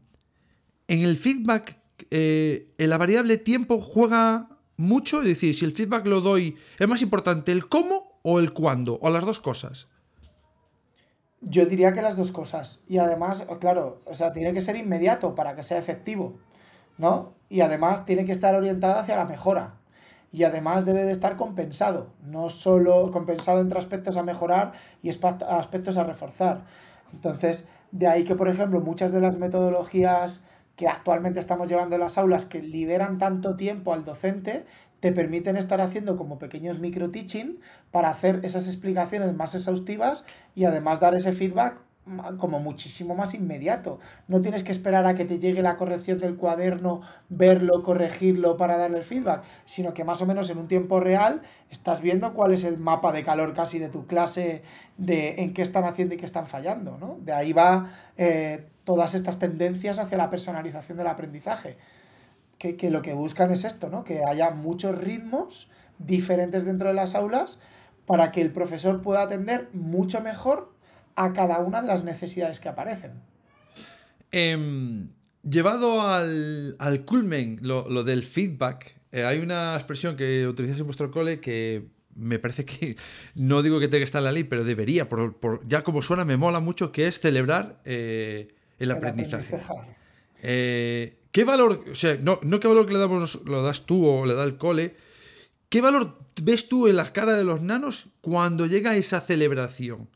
[0.87, 1.77] en el feedback,
[2.11, 4.47] eh, en la variable tiempo juega
[4.77, 8.53] mucho, es decir, si el feedback lo doy, ¿es más importante el cómo o el
[8.53, 8.99] cuándo?
[9.01, 9.87] ¿O las dos cosas?
[11.41, 12.79] Yo diría que las dos cosas.
[12.87, 16.37] Y además, claro, o sea, tiene que ser inmediato para que sea efectivo,
[16.97, 17.33] ¿no?
[17.49, 19.75] Y además tiene que estar orientado hacia la mejora.
[20.31, 25.97] Y además debe de estar compensado, no solo compensado entre aspectos a mejorar y aspectos
[25.97, 26.65] a reforzar.
[27.13, 30.41] Entonces, de ahí que, por ejemplo, muchas de las metodologías
[30.75, 34.65] que actualmente estamos llevando en las aulas que liberan tanto tiempo al docente
[34.99, 37.59] te permiten estar haciendo como pequeños micro teaching
[37.91, 41.81] para hacer esas explicaciones más exhaustivas y además dar ese feedback
[42.37, 43.99] como muchísimo más inmediato.
[44.27, 48.77] No tienes que esperar a que te llegue la corrección del cuaderno, verlo, corregirlo para
[48.77, 52.53] darle el feedback, sino que más o menos en un tiempo real estás viendo cuál
[52.53, 54.63] es el mapa de calor casi de tu clase,
[54.97, 56.97] de en qué están haciendo y qué están fallando.
[56.97, 57.17] ¿no?
[57.21, 61.77] De ahí va eh, todas estas tendencias hacia la personalización del aprendizaje
[62.57, 64.03] que, lo que buscan es esto, ¿no?
[64.03, 67.59] Que haya muchos ritmos diferentes dentro de las aulas
[68.05, 70.73] para que el profesor pueda atender mucho mejor
[71.17, 73.11] a cada una de las necesidades que aparecen.
[74.31, 75.09] Em,
[75.43, 81.09] llevado al, al culmen, lo, del feedback, eh, hay una expresión que utilizáis en vuestro
[81.09, 82.95] cole que me parece que,
[83.35, 86.23] no digo que tenga que estar en la ley, pero debería, por, ya como suena,
[86.23, 89.59] me mola mucho, que es celebrar eh, el, aprendizaje.
[90.43, 94.05] Eh, ¿Qué valor, o sea, no, no qué valor que le damos, lo das tú
[94.05, 94.95] o le da el cole,
[95.69, 100.09] qué valor ves tú en las caras de los nanos cuando llega esa celebración?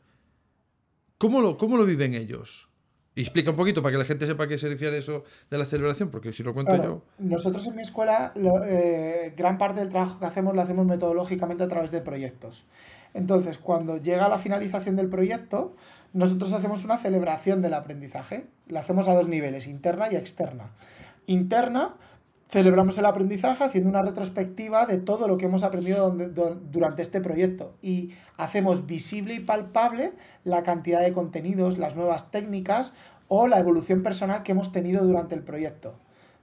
[1.22, 2.68] ¿Cómo lo, cómo lo viven ellos?
[3.14, 5.56] Y explica un poquito para que la gente sepa a qué se refiere eso de
[5.56, 7.02] la celebración, porque si lo cuento yo.
[7.20, 8.32] Nosotros en mi escuela,
[8.68, 12.64] eh, gran parte del trabajo que hacemos lo hacemos metodológicamente a través de proyectos.
[13.14, 15.76] Entonces, cuando llega la finalización del proyecto,
[16.12, 18.48] nosotros hacemos una celebración del aprendizaje.
[18.66, 20.72] La hacemos a dos niveles, interna y externa.
[21.26, 21.94] Interna,
[22.52, 26.10] celebramos el aprendizaje haciendo una retrospectiva de todo lo que hemos aprendido
[26.70, 30.12] durante este proyecto y hacemos visible y palpable
[30.44, 32.92] la cantidad de contenidos, las nuevas técnicas
[33.28, 35.94] o la evolución personal que hemos tenido durante el proyecto.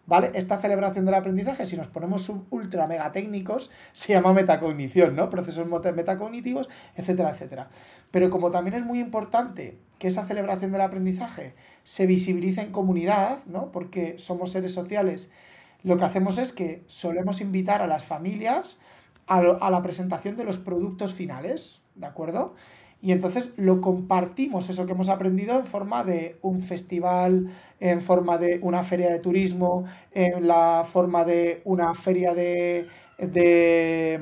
[0.07, 0.31] ¿Vale?
[0.33, 5.29] Esta celebración del aprendizaje, si nos ponemos ultra mega técnicos, se llama metacognición, ¿no?
[5.29, 7.69] Procesos metacognitivos, etcétera, etcétera.
[8.09, 13.45] Pero como también es muy importante que esa celebración del aprendizaje se visibilice en comunidad,
[13.45, 13.71] ¿no?
[13.71, 15.29] Porque somos seres sociales,
[15.83, 18.77] lo que hacemos es que solemos invitar a las familias
[19.27, 22.55] a, la presentación de los productos finales, ¿de acuerdo?
[23.01, 28.37] Y entonces lo compartimos, eso que hemos aprendido, en forma de un festival, en forma
[28.37, 32.87] de una feria de turismo, en la forma de una feria de,
[33.19, 34.19] de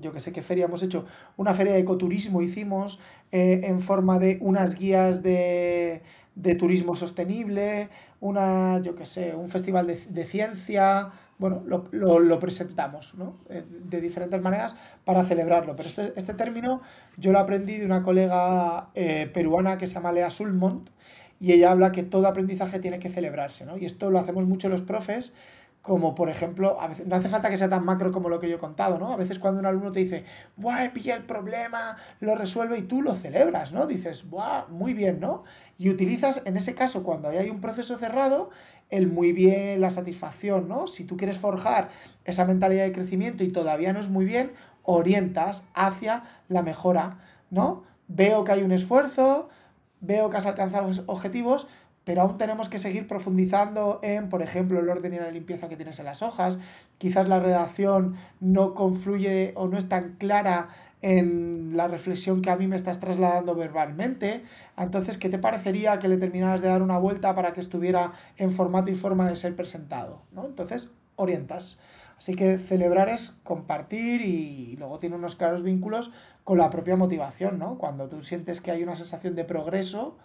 [0.00, 2.98] yo que sé qué feria hemos hecho, una feria de ecoturismo hicimos,
[3.30, 6.02] eh, en forma de unas guías de,
[6.34, 7.88] de turismo sostenible,
[8.20, 13.38] una, yo que sé, un festival de, de ciencia, bueno, lo, lo, lo presentamos ¿no?
[13.48, 15.76] Eh, de diferentes maneras para celebrarlo.
[15.76, 16.80] Pero este, este término
[17.16, 20.90] yo lo aprendí de una colega eh, peruana que se llama Lea Sulmont
[21.40, 23.66] y ella habla que todo aprendizaje tiene que celebrarse.
[23.66, 23.76] ¿no?
[23.76, 25.34] Y esto lo hacemos mucho los profes
[25.84, 28.48] como por ejemplo, a veces, no hace falta que sea tan macro como lo que
[28.48, 29.12] yo he contado, ¿no?
[29.12, 30.24] A veces cuando un alumno te dice,
[30.56, 33.86] ¡buah, pilla el problema, lo resuelve y tú lo celebras, ¿no?
[33.86, 35.44] Dices, ¡buah, muy bien, ¿no?
[35.76, 38.48] Y utilizas, en ese caso, cuando hay un proceso cerrado,
[38.88, 40.86] el muy bien, la satisfacción, ¿no?
[40.86, 41.90] Si tú quieres forjar
[42.24, 44.52] esa mentalidad de crecimiento y todavía no es muy bien,
[44.84, 47.18] orientas hacia la mejora,
[47.50, 47.82] ¿no?
[48.08, 49.50] Veo que hay un esfuerzo,
[50.00, 51.66] veo que has alcanzado objetivos,
[52.04, 55.76] pero aún tenemos que seguir profundizando en, por ejemplo, el orden y la limpieza que
[55.76, 56.58] tienes en las hojas.
[56.98, 60.68] Quizás la redacción no confluye o no es tan clara
[61.00, 64.42] en la reflexión que a mí me estás trasladando verbalmente.
[64.76, 68.52] Entonces, ¿qué te parecería que le terminaras de dar una vuelta para que estuviera en
[68.52, 70.22] formato y forma de ser presentado?
[70.32, 70.46] ¿no?
[70.46, 71.78] Entonces, orientas.
[72.16, 76.10] Así que celebrar es compartir y luego tiene unos claros vínculos
[76.44, 77.76] con la propia motivación, ¿no?
[77.76, 80.16] Cuando tú sientes que hay una sensación de progreso,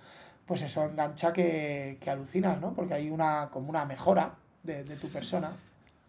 [0.49, 2.73] pues eso engancha que, que alucinas, ¿no?
[2.73, 4.33] Porque hay una como una mejora
[4.63, 5.55] de, tu persona.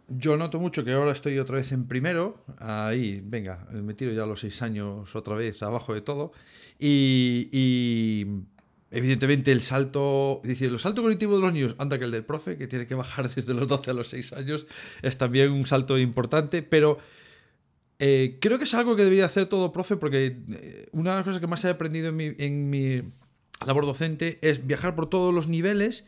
[0.08, 4.24] Yo noto mucho que ahora estoy otra vez en primero, ahí, venga, me tiro ya
[4.24, 6.32] los seis años otra vez abajo de todo,
[6.78, 8.26] y,
[8.90, 12.56] evidentemente el salto, dice, el salto cognitivo de los niños, anda que el del profe,
[12.56, 14.66] que tiene que bajar desde los 12 a los 6 años,
[15.02, 16.96] es también un salto importante, pero
[17.98, 21.24] eh, creo que es algo que debería hacer todo profe, porque eh, una de las
[21.26, 23.02] cosas que más he aprendido en mi
[23.66, 26.04] labor docente es viajar por todos los niveles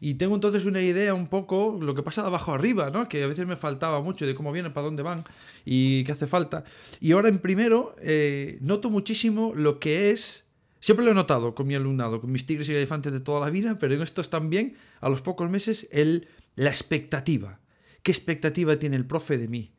[0.00, 3.08] y tengo entonces una idea un poco lo que pasa de abajo arriba, ¿no?
[3.08, 5.22] Que a veces me faltaba mucho de cómo vienen, para dónde van
[5.64, 6.64] y qué hace falta.
[7.00, 10.44] Y ahora en primero eh, noto muchísimo lo que es,
[10.80, 13.50] siempre lo he notado con mi alumnado, con mis tigres y elefantes de toda la
[13.50, 17.60] vida, pero en estos también, a los pocos meses, el, la expectativa.
[18.02, 19.72] ¿Qué expectativa tiene el profe de mí?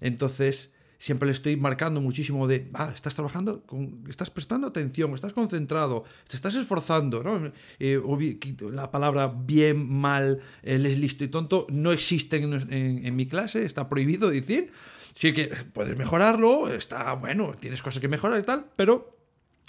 [0.00, 5.32] Entonces, siempre le estoy marcando muchísimo de, ah, estás trabajando, con, estás prestando atención, estás
[5.32, 7.50] concentrado, te estás esforzando, ¿no?
[7.80, 8.00] Eh,
[8.70, 13.88] la palabra bien, mal, él es listo y tonto no existe en, mi clase, está
[13.88, 14.70] prohibido decir.
[15.18, 19.19] Sí que puedes mejorarlo, está bueno, tienes cosas que mejorar y tal, pero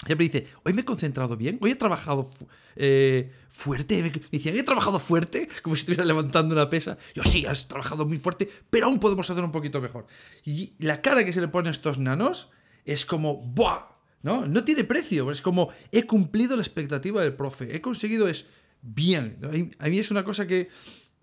[0.04, 2.30] Siempre dice, hoy me he concentrado bien, hoy he trabajado
[2.74, 4.02] eh, fuerte.
[4.02, 6.98] Me decían, he trabajado fuerte, como si estuviera levantando una pesa.
[7.14, 10.06] Yo, sí, has trabajado muy fuerte, pero aún podemos hacer un poquito mejor.
[10.44, 12.50] Y la cara que se le pone a estos nanos
[12.84, 13.92] es como, ¡buah!
[14.22, 14.46] ¿No?
[14.46, 18.46] No tiene precio, es como, he cumplido la expectativa del profe, he conseguido es
[18.80, 19.38] bien.
[19.80, 20.68] A mí es una cosa que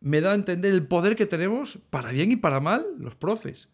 [0.02, 3.70] me da a entender el poder que tenemos, para bien y para mal, los profes.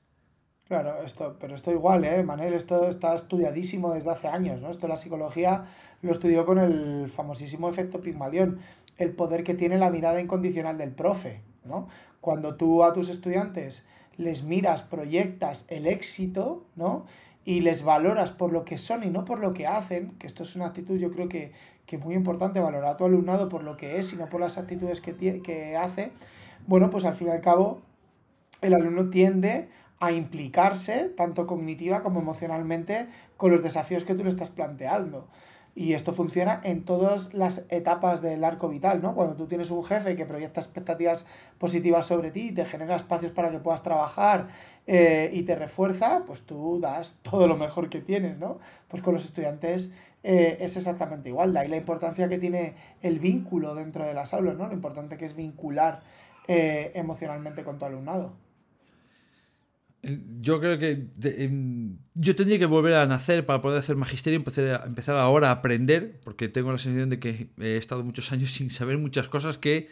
[0.67, 2.23] Claro, esto, pero esto igual, ¿eh?
[2.23, 4.71] Manel, esto está estudiadísimo desde hace años, ¿no?
[4.71, 5.65] Esto la psicología
[6.01, 8.59] lo estudió con el famosísimo efecto Pigmalión,
[8.97, 11.87] el poder que tiene la mirada incondicional del profe, ¿no?
[12.19, 13.83] Cuando tú a tus estudiantes
[14.17, 17.05] les miras, proyectas el éxito, ¿no?
[17.43, 20.41] Y les valoras por lo que son y no por lo que hacen, que esto
[20.41, 21.51] es una actitud yo creo que,
[21.85, 24.57] que muy importante, valorar a tu alumnado por lo que es y no por las
[24.57, 26.11] actitudes que, que hace,
[26.65, 27.81] bueno, pues al fin y al cabo
[28.61, 34.29] el alumno tiende a implicarse, tanto cognitiva como emocionalmente, con los desafíos que tú le
[34.29, 35.27] estás planteando.
[35.77, 39.13] Y esto funciona en todas las etapas del arco vital, ¿no?
[39.13, 41.25] Cuando tú tienes un jefe que proyecta expectativas
[41.57, 44.47] positivas sobre ti, te genera espacios para que puedas trabajar
[44.87, 48.59] eh, y te refuerza, pues tú das todo lo mejor que tienes, ¿no?
[48.87, 49.91] Pues con los estudiantes
[50.23, 51.51] eh, es exactamente igual.
[51.51, 54.67] De ahí la importancia que tiene el vínculo dentro de las aulas, ¿no?
[54.67, 55.99] Lo importante que es vincular
[56.47, 58.44] eh, emocionalmente con tu alumnado.
[60.41, 64.65] Yo creo que em, yo tendría que volver a nacer para poder hacer magisterio, empezar,
[64.65, 68.51] a, empezar ahora a aprender, porque tengo la sensación de que he estado muchos años
[68.51, 69.89] sin saber muchas cosas que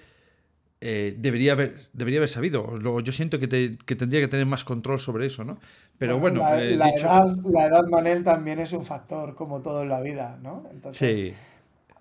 [0.82, 2.78] eh, debería, haber, debería haber sabido.
[2.78, 5.58] Luego, yo siento que, tendría que tener más control sobre eso, ¿no?
[5.98, 6.42] Pero bueno.
[6.42, 10.38] la, eh, edad, la edad, Manel, también es un factor, como todo en la vida,
[10.42, 10.66] ¿no?
[10.72, 11.34] Entonces,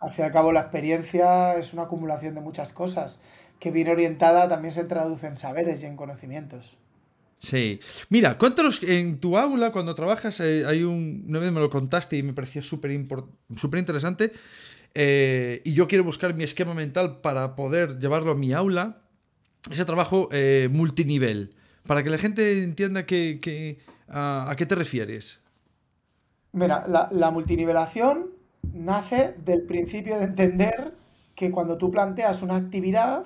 [0.01, 3.21] al fin y al cabo, la experiencia es una acumulación de muchas cosas
[3.61, 6.77] que bien orientada también se traduce en saberes y en conocimientos.
[7.43, 7.81] Sí.
[8.09, 11.25] Mira, cuéntanos, en tu aula, cuando trabajas, eh, hay un.
[11.27, 14.33] Una vez me lo contaste y me parecía súper interesante.
[14.95, 19.03] Eh, y yo quiero buscar mi esquema mental para poder llevarlo a mi aula.
[19.69, 21.57] Ese trabajo eh, multinivel.
[21.85, 25.41] Para que la gente entienda que, a, qué te refieres.
[26.53, 28.31] Mira, la, la multinivelación
[28.73, 30.95] nace del principio de entender
[31.35, 33.25] que cuando tú planteas una actividad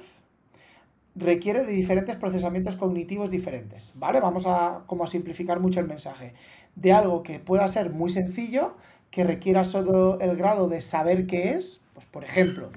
[1.17, 4.21] requiere de diferentes procesamientos cognitivos diferentes, ¿vale?
[4.21, 6.35] Vamos a como a simplificar mucho el mensaje.
[6.75, 8.77] De algo que pueda ser muy sencillo,
[9.11, 12.71] que requiera solo el grado de saber qué es, pues por ejemplo,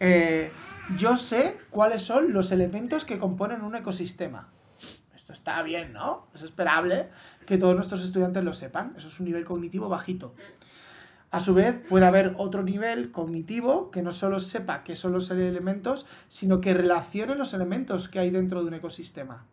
[0.00, 0.50] eh,
[0.98, 4.52] yo sé cuáles son los elementos que componen un ecosistema.
[5.14, 6.26] Esto está bien, ¿no?
[6.34, 7.08] Es esperable
[7.46, 8.92] que todos nuestros estudiantes lo sepan.
[8.98, 10.34] Eso es un nivel cognitivo bajito.
[11.32, 15.30] A su vez, puede haber otro nivel cognitivo que no solo sepa qué son los
[15.30, 19.46] elementos, sino que relacione los elementos que hay dentro de un ecosistema.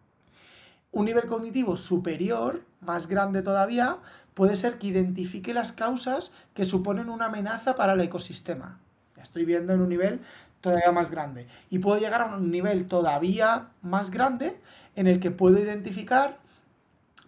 [0.92, 4.00] Un nivel cognitivo superior, más grande todavía,
[4.34, 8.78] puede ser que identifique las causas que suponen una amenaza para el ecosistema.
[9.16, 10.20] Ya estoy viendo en un nivel
[10.60, 11.48] todavía más grande.
[11.70, 14.60] Y puedo llegar a un nivel todavía más grande
[14.98, 16.40] en el que puedo identificar,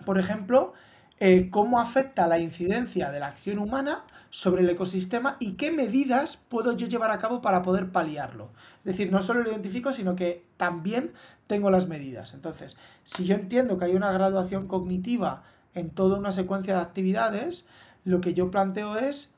[0.03, 0.73] por ejemplo,
[1.21, 6.37] eh, cómo afecta la incidencia de la acción humana sobre el ecosistema y qué medidas
[6.37, 8.49] puedo yo llevar a cabo para poder paliarlo.
[8.79, 11.11] Es decir, no solo lo identifico, sino que también
[11.45, 12.33] tengo las medidas.
[12.33, 15.43] Entonces, si yo entiendo que hay una graduación cognitiva
[15.75, 17.65] en toda una secuencia de actividades,
[18.05, 19.33] lo que yo planteo es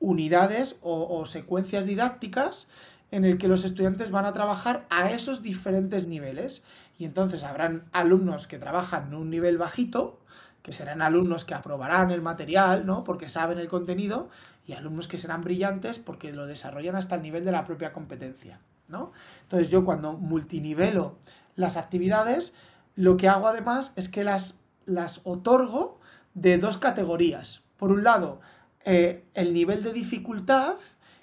[0.00, 2.66] unidades o, secuencias didácticas
[3.12, 6.64] en el que los estudiantes van a trabajar a esos diferentes niveles.
[6.98, 10.18] Y entonces habrán alumnos que trabajan en un nivel bajito,
[10.62, 13.04] que serán alumnos que aprobarán el material, ¿no?
[13.04, 14.30] Porque saben el contenido,
[14.66, 18.60] y alumnos que serán brillantes porque lo desarrollan hasta el nivel de la propia competencia,
[18.88, 19.12] ¿no?
[19.42, 21.16] Entonces yo cuando multinivelo
[21.56, 22.54] las actividades,
[22.94, 25.98] lo que hago además es que las, las otorgo
[26.34, 27.62] de dos categorías.
[27.76, 28.40] Por un lado,
[28.84, 30.76] eh, el nivel de dificultad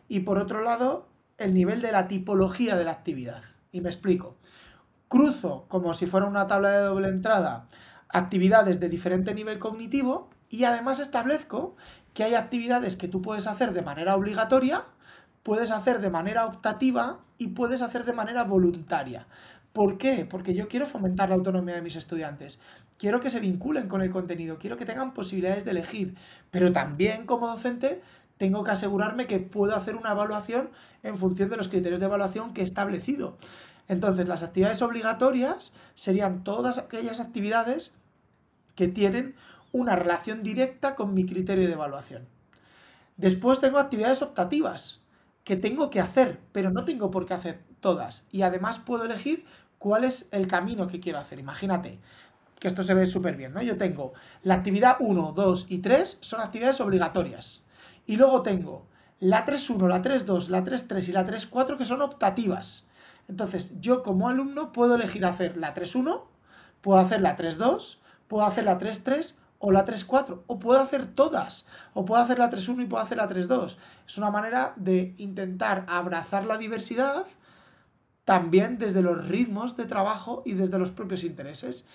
[0.07, 3.43] y por otro lado, el nivel de la tipología de la actividad.
[3.71, 4.35] Y me explico.
[5.07, 7.67] Cruzo como si fuera una tabla de doble entrada
[8.09, 11.75] actividades de diferente nivel cognitivo y además establezco
[12.13, 14.85] que hay actividades que tú puedes hacer de manera obligatoria,
[15.43, 19.27] puedes hacer de manera optativa y puedes hacer de manera voluntaria.
[19.73, 20.27] ¿Por qué?
[20.29, 22.59] Porque yo quiero fomentar la autonomía de mis estudiantes.
[22.97, 26.15] Quiero que se vinculen con el contenido, quiero que tengan posibilidades de elegir,
[26.51, 28.01] pero también como docente
[28.37, 30.71] tengo que asegurarme que puedo hacer una evaluación
[31.03, 33.37] en función de los criterios de evaluación que he establecido.
[33.89, 37.91] Entonces, las actividades obligatorias serían todas aquellas actividades
[38.75, 39.35] que tienen
[39.73, 42.27] una relación directa con mi criterio de evaluación.
[43.17, 45.01] Después tengo actividades optativas
[45.43, 48.25] que tengo que hacer, pero no tengo por qué hacer todas.
[48.31, 49.45] Y además puedo elegir
[49.79, 51.39] cuál es el camino que quiero hacer.
[51.39, 51.99] Imagínate
[52.59, 53.61] que esto se ve súper bien, ¿no?
[53.63, 54.13] Yo tengo
[54.43, 57.63] la actividad 1, 2 y 3 son actividades obligatorias.
[58.05, 58.85] Y luego tengo
[59.19, 62.85] la 3.1, la 3.2, la 3.3 y la 3.4 que son optativas.
[63.29, 66.23] Entonces, yo como alumno puedo elegir hacer la 3.1,
[66.81, 71.67] puedo hacer la 3.2, puedo hacer la 3.3 o la 3.4, o puedo hacer todas,
[71.93, 73.77] o puedo hacer la 3.1 y puedo hacer la 3.2.
[74.07, 77.27] Es una manera de intentar abrazar la diversidad
[78.25, 81.85] también desde los ritmos de trabajo y desde los propios intereses.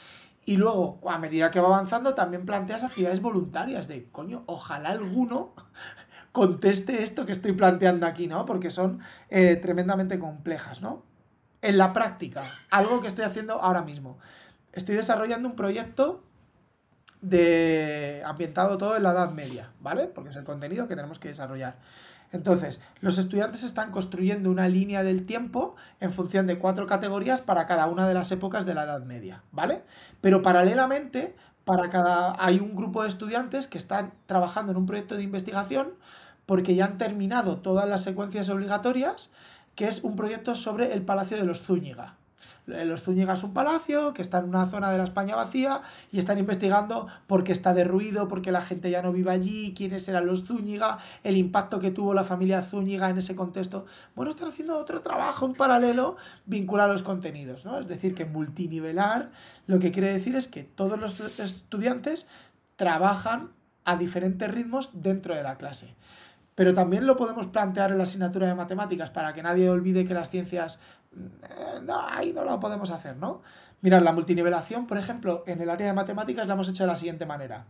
[0.47, 5.55] Y luego, a medida que va avanzando, también planteas actividades voluntarias de, coño, ojalá alguno
[6.33, 8.45] conteste esto que estoy planteando aquí, ¿no?
[8.45, 11.14] Porque son eh, tremendamente complejas, ¿no?
[11.65, 14.19] En la práctica, algo que estoy haciendo ahora mismo.
[14.75, 16.23] Estoy desarrollando un proyecto
[17.23, 20.07] de ambientado todo en la Edad Media, ¿vale?
[20.09, 21.77] Porque es el contenido que tenemos que desarrollar.
[22.33, 27.65] Entonces, los estudiantes están construyendo una línea del tiempo en función de cuatro categorías para
[27.65, 29.85] cada una de las épocas de la Edad Media, ¿vale?
[30.21, 31.35] Pero paralelamente,
[31.65, 35.95] para cada hay un grupo de estudiantes que están trabajando en un proyecto de investigación
[36.45, 39.31] porque ya han terminado todas las secuencias obligatorias,
[39.75, 42.17] que es un proyecto sobre el Palacio de los Zúñiga,
[42.67, 46.19] los Zúñiga es un palacio que está en una zona de la España vacía y
[46.19, 50.09] están investigando por qué está derruido, por qué la gente ya no vive allí, quiénes
[50.09, 53.85] eran los Zúñiga, el impacto que tuvo la familia Zúñiga en ese contexto.
[54.15, 56.17] Bueno, están haciendo otro trabajo en paralelo
[56.47, 57.79] vincular los contenidos, ¿no?
[57.79, 59.31] Es decir, que multinivelar
[59.67, 62.27] lo que quiere decir es que todos los estudiantes
[62.77, 63.51] trabajan
[63.85, 65.95] a diferentes ritmos dentro de la clase.
[66.55, 70.15] Pero también lo podemos plantear en la asignatura de matemáticas para que nadie olvide que
[70.15, 70.79] las ciencias
[71.17, 73.43] eh, no, ahí no lo podemos hacer, ¿no?
[73.81, 76.97] Mirad, la multinivelación, por ejemplo, en el área de matemáticas la hemos hecho de la
[76.97, 77.67] siguiente manera.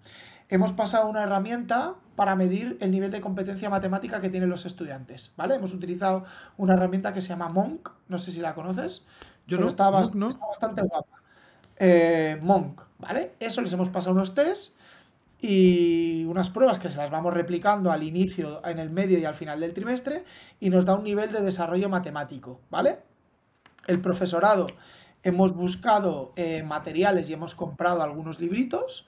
[0.49, 5.33] Hemos pasado una herramienta para medir el nivel de competencia matemática que tienen los estudiantes,
[5.37, 5.57] ¿vale?
[5.57, 6.25] Hemos utilizado
[6.57, 9.03] una herramienta que se llama Monk, no sé si la conoces,
[9.47, 11.19] Yo no, está, no, está, bastante guapa.
[11.77, 13.35] Eh, Monk, ¿vale?
[13.41, 14.73] Eso les hemos pasado unos tests
[15.47, 19.35] y unas pruebas que se las vamos replicando al inicio, en el medio y al
[19.35, 20.25] final del trimestre
[20.59, 23.01] y nos da un nivel de desarrollo matemático, ¿vale?
[23.87, 24.67] el profesorado
[25.23, 29.07] hemos buscado eh, materiales y hemos comprado algunos libritos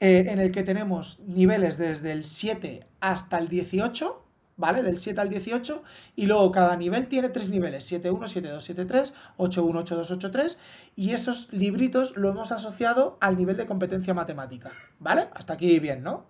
[0.00, 4.22] eh, en el que tenemos niveles desde el 7 hasta el 18,
[4.60, 4.82] ¿vale?
[4.82, 5.82] Del 7 al 18
[6.14, 10.56] y luego cada nivel tiene tres niveles, 7.1, 7.2, 7.3, 8.1, 8.2, 8.3
[10.94, 15.28] y esos libritos lo hemos asociado al nivel de competencia matemática, ¿vale?
[15.34, 16.26] Hasta aquí bien, ¿no?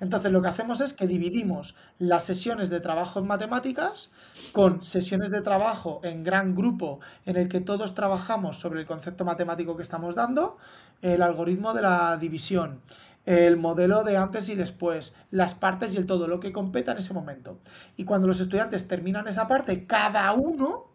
[0.00, 4.10] Entonces lo que hacemos es que dividimos las sesiones de trabajo en matemáticas
[4.50, 9.24] con sesiones de trabajo en gran grupo en el que todos trabajamos sobre el concepto
[9.24, 10.58] matemático que estamos dando,
[11.02, 12.80] el algoritmo de la división,
[13.24, 16.98] el modelo de antes y después, las partes y el todo, lo que competa en
[16.98, 17.58] ese momento.
[17.96, 20.92] Y cuando los estudiantes terminan esa parte, cada uno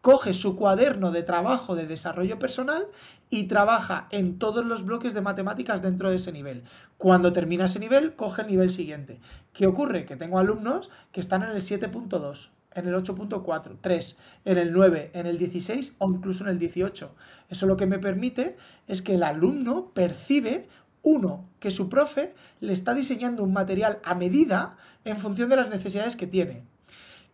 [0.00, 2.86] coge su cuaderno de trabajo de desarrollo personal
[3.30, 6.64] y trabaja en todos los bloques de matemáticas dentro de ese nivel.
[6.96, 9.20] Cuando termina ese nivel, coge el nivel siguiente.
[9.52, 10.06] ¿Qué ocurre?
[10.06, 15.10] Que tengo alumnos que están en el 7.2, en el 8.4, 3, en el 9,
[15.14, 17.14] en el 16 o incluso en el 18.
[17.50, 18.56] Eso lo que me permite
[18.86, 20.68] es que el alumno percibe,
[21.08, 25.70] uno, que su profe le está diseñando un material a medida en función de las
[25.70, 26.64] necesidades que tiene.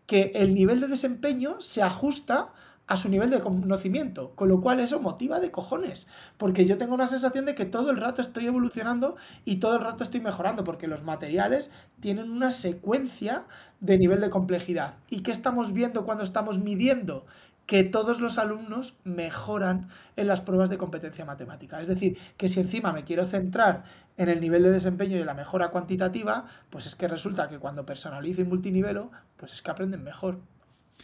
[0.06, 2.52] Que el nivel de desempeño se ajusta
[2.86, 6.06] a su nivel de conocimiento, con lo cual eso motiva de cojones,
[6.36, 9.82] porque yo tengo una sensación de que todo el rato estoy evolucionando y todo el
[9.82, 11.70] rato estoy mejorando, porque los materiales
[12.00, 13.44] tienen una secuencia
[13.80, 14.96] de nivel de complejidad.
[15.08, 17.24] ¿Y qué estamos viendo cuando estamos midiendo?
[17.66, 21.80] Que todos los alumnos mejoran en las pruebas de competencia matemática.
[21.80, 23.84] Es decir, que si encima me quiero centrar
[24.16, 27.86] en el nivel de desempeño y la mejora cuantitativa, pues es que resulta que cuando
[27.86, 30.38] personalizo y multinivelo, pues es que aprenden mejor.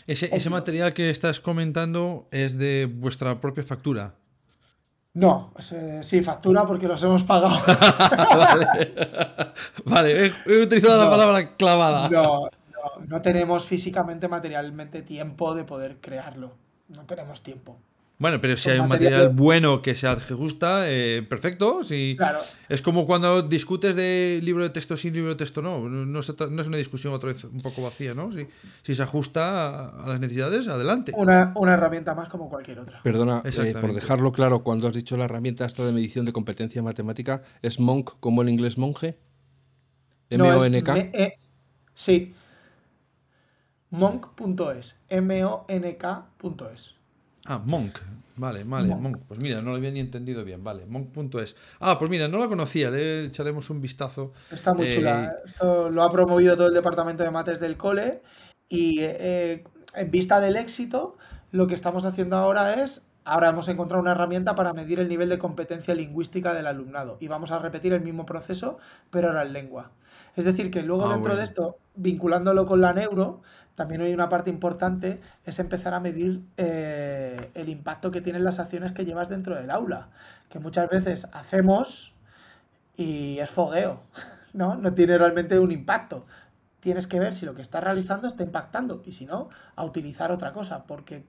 [0.07, 4.15] Ese, material que estás comentando es de vuestra propia factura.
[5.13, 5.53] No,
[6.03, 7.61] sí, factura porque los hemos pagado.
[9.85, 12.09] vale, he, utilizado la palabra clavada.
[12.09, 12.49] No,
[12.99, 16.57] no, no tenemos físicamente, materialmente tiempo de poder crearlo.
[16.89, 17.79] No tenemos tiempo.
[18.21, 21.83] Bueno, pero si hay un material bueno que se ajusta, eh, perfecto.
[21.83, 22.19] Si
[22.69, 25.89] Es como cuando discutes de libro de texto sí, libro de texto no.
[25.89, 28.31] No, es una discusión otra vez un poco vacía, ¿no?
[28.31, 28.47] Si,
[28.83, 31.13] si se ajusta a, las necesidades, adelante.
[31.17, 33.01] Una, herramienta más como cualquier otra.
[33.03, 36.83] Perdona, eh, por dejarlo claro, cuando has dicho la herramienta esta de medición de competencia
[36.83, 39.17] matemática, ¿es monk como el inglés monje?
[40.29, 40.99] M-O-N-K.
[40.99, 41.39] E,
[41.95, 42.35] sí.
[43.91, 45.01] Monk.es.
[45.09, 46.95] M-O-N-K.es.
[47.47, 47.99] Ah, Monk.
[48.37, 49.19] Vale, vale, Monk.
[49.29, 50.65] Pues mira, no lo había ni entendido bien.
[50.65, 51.57] Vale, Monk.es.
[51.81, 54.33] Ah, pues mira, no la conocía, le echaremos un vistazo.
[54.51, 55.25] Está muy chula.
[55.25, 58.23] Eh, Esto lo ha promovido todo el departamento de mates del cole
[58.69, 59.65] y eh,
[59.95, 61.19] en vista del éxito,
[61.51, 65.29] lo que estamos haciendo ahora es Ahora hemos encontrado una herramienta para medir el nivel
[65.29, 68.79] de competencia lingüística del alumnado y vamos a repetir el mismo proceso,
[69.11, 69.91] pero ahora en lengua.
[70.37, 73.43] Es decir, que luego ah, dentro de esto, vinculándolo con la neuro,
[73.75, 78.59] también hay una parte importante, es empezar a medir eh, el impacto que tienen las
[78.59, 80.09] acciones que llevas dentro del aula,
[80.49, 82.13] que muchas veces hacemos
[82.97, 84.03] y es fogueo,
[84.53, 84.75] ¿no?
[84.77, 86.27] No tiene realmente un impacto.
[86.81, 90.31] Tienes que ver si lo que estás realizando está impactando y si no, a utilizar
[90.33, 91.25] otra cosa, porque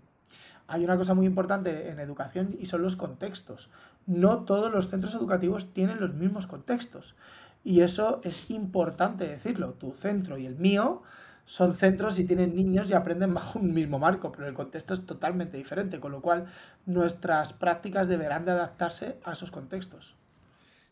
[0.67, 3.69] hay una cosa muy importante en educación y son los contextos.
[4.07, 7.15] No todos los centros educativos tienen los mismos contextos.
[7.63, 9.73] Y eso es importante decirlo.
[9.73, 11.03] Tu centro y el mío
[11.45, 15.05] son centros y tienen niños y aprenden bajo un mismo marco, pero el contexto es
[15.05, 16.45] totalmente diferente, con lo cual
[16.85, 20.15] nuestras prácticas deberán de adaptarse a esos contextos.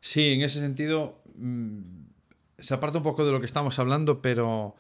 [0.02, 1.80] Sí, en ese sentido mm,
[2.60, 4.76] se aparta un poco de lo que estamos hablando, pero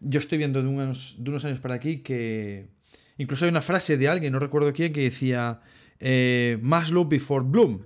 [0.00, 2.68] yo estoy viendo de unos, de unos años para aquí que
[3.16, 5.60] incluso hay una frase de alguien, no recuerdo quién, que decía
[6.00, 7.84] eh, Maslow before Bloom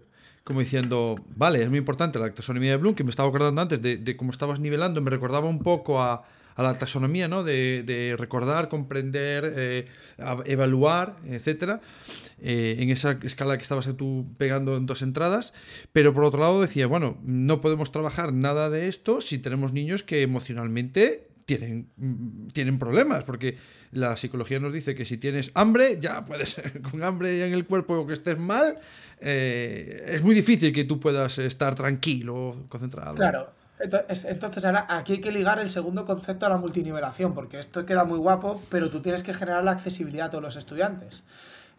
[0.49, 3.82] como diciendo, vale, es muy importante la taxonomía de Bloom, que me estaba acordando antes
[3.82, 6.24] de, cómo estabas nivelando, me recordaba un poco a,
[6.55, 7.44] a la taxonomía, ¿no?
[7.44, 9.84] De, recordar, comprender, eh,
[10.46, 11.82] evaluar, etcétera,
[12.40, 15.53] eh, en esa escala que estabas tú pegando en dos entradas.
[15.92, 20.03] Pero por otro lado decía, bueno, no podemos trabajar nada de esto si tenemos niños
[20.03, 21.88] que emocionalmente tienen,
[22.53, 23.57] tienen problemas, porque
[23.92, 27.94] la psicología nos dice que si tienes hambre, ya puedes, con hambre en el cuerpo
[27.94, 28.76] o que estés mal,
[29.18, 33.14] eh, es muy difícil que tú puedas estar tranquilo, concentrado.
[33.14, 37.86] Claro, entonces, ahora aquí hay que ligar el segundo concepto a la multinivelación, porque esto
[37.86, 41.22] queda muy guapo, pero tú tienes que generar la accesibilidad a todos los estudiantes.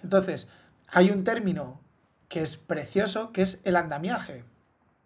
[0.01, 0.47] Entonces,
[0.87, 1.79] hay un término
[2.27, 4.45] que es precioso, que es el andamiaje.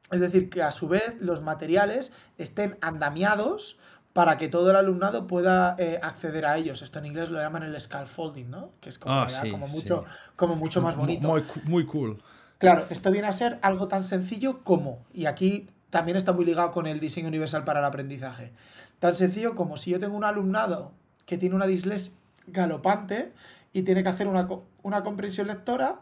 [0.09, 3.77] Es decir, que a su vez los materiales estén andamiados
[4.13, 6.81] para que todo el alumnado pueda eh, acceder a ellos.
[6.81, 8.69] Esto en inglés lo llaman el scaffolding, ¿no?
[8.79, 10.05] Que es como, ah, como mucho,
[10.35, 11.27] como mucho más bonito.
[11.27, 12.21] Muy, muy cool.
[12.59, 16.71] Claro, esto viene a ser algo tan sencillo como, y aquí también está muy ligado
[16.71, 18.53] con el diseño universal para el aprendizaje.
[18.99, 20.91] Tan sencillo como si yo tengo un alumnado
[21.25, 22.13] que tiene una dislexia
[22.47, 23.33] galopante
[23.73, 24.47] y tiene que hacer una,
[24.83, 25.99] una comprensión lectora,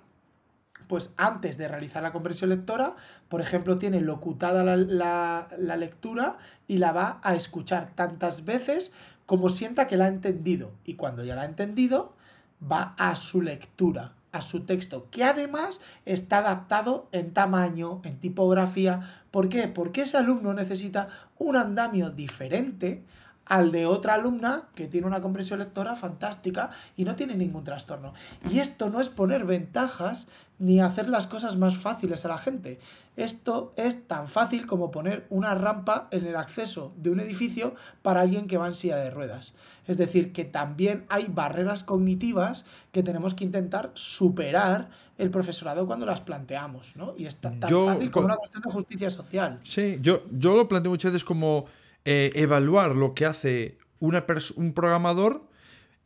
[0.88, 2.96] pues antes de realizar la comprensión lectora,
[3.30, 8.92] por ejemplo, tiene locutada la, la, lectura y la va a escuchar tantas veces
[9.26, 10.72] como sienta que la ha entendido.
[10.86, 12.14] Y cuando ya la ha entendido,
[12.62, 19.02] va a su lectura a su texto, que además está adaptado en tamaño, en tipografía.
[19.30, 19.68] ¿Por qué?
[19.68, 23.04] Porque ese alumno necesita un andamio diferente
[23.52, 28.14] al de otra alumna que tiene una comprensión lectora fantástica y no tiene ningún trastorno.
[28.50, 30.26] Y esto no es poner ventajas
[30.58, 32.80] ni hacer las cosas más fáciles a la gente.
[33.18, 38.22] Esto es tan fácil como poner una rampa en el acceso de un edificio para
[38.22, 39.54] alguien que va en silla de ruedas.
[39.86, 46.06] Es decir, que también hay barreras cognitivas que tenemos que intentar superar el profesorado cuando
[46.06, 47.16] las planteamos, ¿no?
[47.18, 49.60] Y es tan, fácil como una cuestión de justicia social.
[49.64, 51.66] Sí, yo, yo lo planteo muchas veces como
[52.06, 54.26] eh, evaluar lo que hace una
[54.56, 55.48] un programador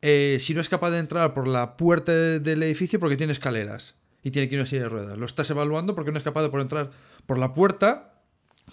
[0.02, 3.96] eh, si no es capaz de entrar por la puerta del edificio porque tiene escaleras
[4.22, 5.18] y tiene que ir a una silla de ruedas.
[5.18, 6.92] Lo estás evaluando porque no es capaz de entrar
[7.26, 8.22] por la puerta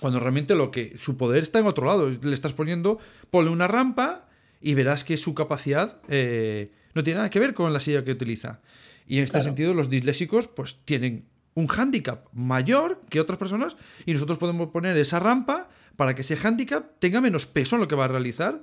[0.00, 2.10] cuando realmente lo que su poder está en otro lado.
[2.10, 2.98] Le estás poniendo,
[3.30, 4.28] ponle una rampa
[4.60, 8.12] y verás que su capacidad eh, no tiene nada que ver con la silla que
[8.12, 8.60] utiliza.
[9.06, 14.12] Y en este sentido, los disléxicos pues tienen un hándicap mayor que otras personas y
[14.12, 17.94] nosotros podemos poner esa rampa para que ese hándicap tenga menos peso en lo que
[17.94, 18.62] va a realizar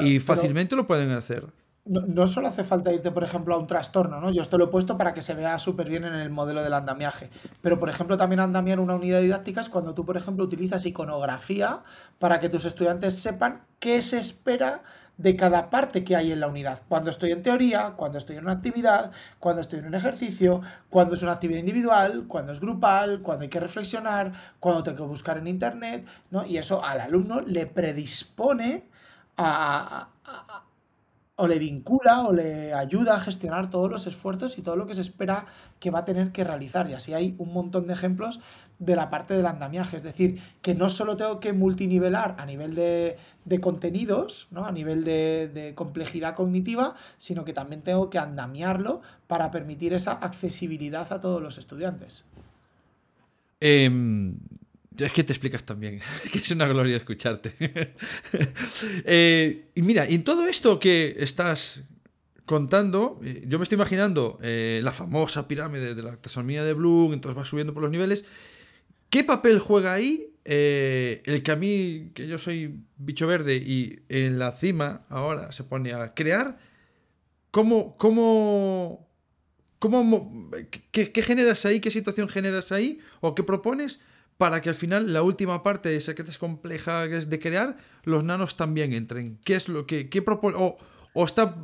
[0.00, 1.46] y fácilmente lo pueden hacer.
[1.86, 4.32] No, solo hace falta irte, por ejemplo, a un trastorno, ¿no?
[4.32, 6.72] Yo esto lo he puesto para que se vea súper bien en el modelo del
[6.72, 7.28] andamiaje.
[7.60, 11.82] Pero, por ejemplo, también andamiar una unidad didáctica es cuando tú, por ejemplo, utilizas iconografía
[12.18, 14.82] para que tus estudiantes sepan qué se espera
[15.16, 16.82] de cada parte que hay en la unidad.
[16.88, 20.60] Cuando estoy en teoría, cuando estoy en una actividad, cuando estoy en un ejercicio,
[20.90, 25.04] cuando es una actividad individual, cuando es grupal, cuando hay que reflexionar, cuando tengo que
[25.04, 26.44] buscar en internet, ¿no?
[26.44, 28.88] Y eso al alumno le predispone
[29.36, 30.08] a,
[31.36, 34.94] o le vincula o le ayuda a gestionar todos los esfuerzos y todo lo que
[34.94, 35.46] se espera
[35.80, 36.88] que va a tener que realizar.
[36.88, 38.40] Y así hay un montón de ejemplos
[38.78, 39.96] de la parte del andamiaje.
[39.96, 43.16] Es decir, que no solo tengo que multinivelar a nivel de,
[43.60, 44.64] contenidos, ¿no?
[44.64, 51.12] a nivel de, complejidad cognitiva, sino que también tengo que andamiarlo para permitir esa accesibilidad
[51.12, 52.24] a todos los estudiantes.
[53.60, 54.36] Em,
[54.98, 56.00] es que te explicas también,
[56.32, 57.54] que es una gloria escucharte.
[59.06, 61.82] Eh, y mira, en todo esto que estás
[62.44, 67.12] contando, eh, yo me estoy imaginando eh, la famosa pirámide de la taxonomía de Bloom,
[67.12, 68.24] entonces va subiendo por los niveles.
[69.10, 74.38] ¿Qué papel juega ahí el que a mí, que yo soy bicho verde y en
[74.38, 76.58] la cima ahora se pone a crear?
[77.50, 79.08] ¿Cómo, cómo,
[79.78, 80.50] cómo
[80.90, 81.80] qué, qué generas ahí?
[81.80, 82.98] ¿Qué situación generas ahí?
[83.20, 84.00] ¿O qué propones?
[84.38, 87.76] Para que al final la última parte, esa que es compleja, que es de crear,
[88.04, 89.38] los nanos también entren.
[89.44, 90.56] ¿Qué es lo que propone?
[90.58, 91.54] O, está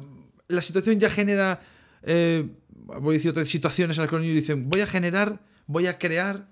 [0.51, 1.61] la situación ya genera,
[2.03, 6.47] eh, voy a decir otras situaciones al que dicen, voy a generar, voy a crear.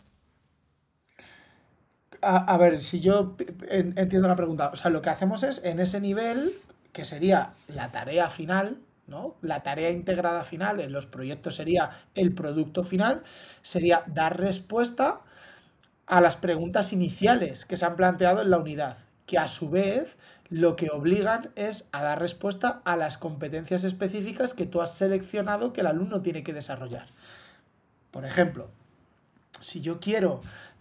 [2.20, 3.36] A, ver, si yo
[3.68, 6.52] entiendo la pregunta, o sea, lo que hacemos es en ese nivel,
[6.92, 9.36] que sería la tarea final, ¿no?
[9.40, 13.22] La tarea integrada final en los proyectos sería el producto final,
[13.62, 15.20] sería dar respuesta
[16.08, 20.16] a las preguntas iniciales que se han planteado en la unidad, que a su vez
[20.48, 25.74] lo que obligan es a dar respuesta a las competencias específicas que tú has seleccionado
[25.74, 27.06] que el alumno tiene que desarrollar.
[28.10, 28.70] Por ejemplo,
[29.60, 30.40] si yo quiero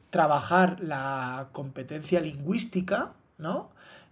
[0.10, 3.70] trabajar la competencia lingüística, ¿no?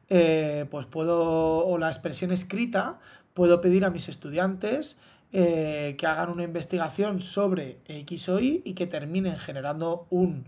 [0.09, 2.99] Eh, pues puedo, o la expresión escrita,
[3.33, 4.99] puedo pedir a mis estudiantes
[5.31, 10.45] eh, que hagan una investigación sobre X o Y y que terminen generando un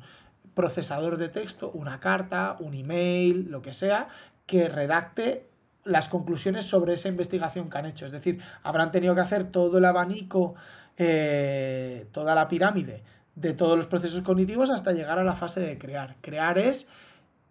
[0.58, 4.08] procesador de texto, una carta, un email, lo que sea,
[4.48, 5.48] que redacte
[5.84, 8.08] las conclusiones sobre esa investigación que han hecho.
[8.08, 10.56] Es decir, habrán tenido que hacer todo el abanico,
[10.98, 13.04] eh, toda la pirámide
[13.36, 16.16] de todos los procesos cognitivos hasta llegar a la fase de crear.
[16.22, 16.88] Crear es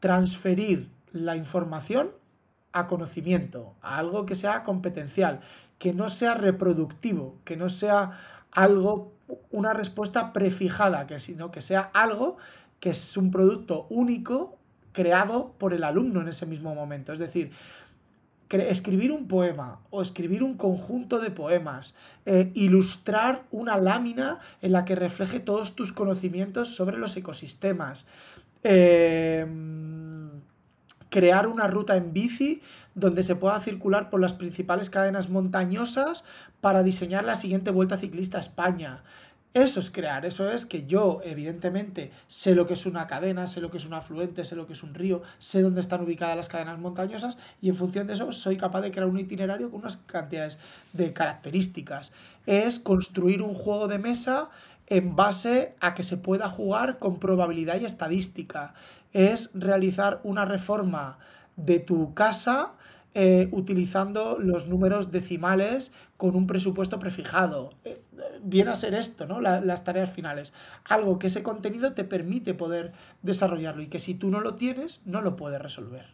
[0.01, 2.11] transferir la información
[2.73, 5.41] a conocimiento, a algo que sea competencial,
[5.79, 8.19] que no sea reproductivo, que no sea
[8.51, 9.13] algo,
[9.53, 12.37] una respuesta prefijada, que sino que sea algo
[12.81, 14.57] que es un producto único
[14.93, 17.13] creado por el alumno en ese mismo momento.
[17.13, 17.53] Es decir,
[18.51, 24.85] escribir un poema o escribir un conjunto de poemas, eh, ilustrar una lámina en la
[24.85, 28.07] que refleje todos tus conocimientos sobre los ecosistemas,
[28.63, 30.31] em,
[31.11, 32.63] crear una ruta en bici
[32.95, 36.25] donde se pueda circular por las principales cadenas montañosas
[36.61, 39.03] para diseñar la siguiente vuelta ciclista a España.
[39.57, 43.63] Eso es crear, eso es que yo, evidentemente, sé lo que es una cadena, sé
[43.63, 46.37] lo que es un afluente, sé lo que es un río, sé dónde están ubicadas
[46.37, 49.81] las cadenas montañosas y en función de eso soy capaz de crear un itinerario con
[49.81, 50.59] unas cantidades
[50.93, 52.13] de características.
[52.45, 54.51] Es construir un juego de mesa
[54.89, 58.75] en base a que se pueda jugar con probabilidad y estadística.
[59.15, 61.17] Es realizar una reforma
[61.57, 62.73] de tu casa
[63.19, 67.73] eh, utilizando los números decimales con un presupuesto prefijado.
[67.87, 67.99] Eh,
[68.43, 69.41] viene a ser esto, ¿no?
[69.41, 70.53] las tareas finales.
[70.85, 72.93] Algo que ese contenido te permite poder
[73.23, 76.05] desarrollarlo y que si tú no lo tienes, no lo puedes resolver.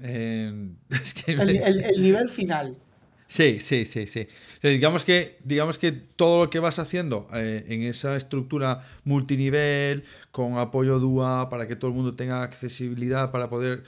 [0.00, 0.70] Eh,
[1.26, 2.78] el, nivel final.
[3.26, 4.28] Sí, sí, sí, sí.
[4.62, 10.56] digamos, que, digamos que todo lo que vas haciendo eh, en esa estructura multinivel, con
[10.56, 13.84] apoyo DUA, para que todo el mundo tenga accesibilidad para poder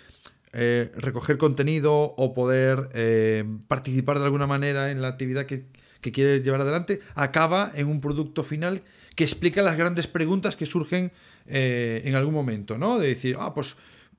[0.53, 5.67] eh, recoger contenido o poder eh, participar de alguna manera en la actividad que,
[6.01, 8.83] que quiere llevar adelante, acaba en un producto final
[9.15, 11.13] que explica las grandes preguntas que surgen
[11.51, 12.99] en algún momento, ¿no?
[12.99, 13.77] De decir, ah, pues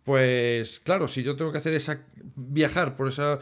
[0.10, 2.02] pues claro, si yo tengo que hacer esa
[2.36, 3.38] viajar por esa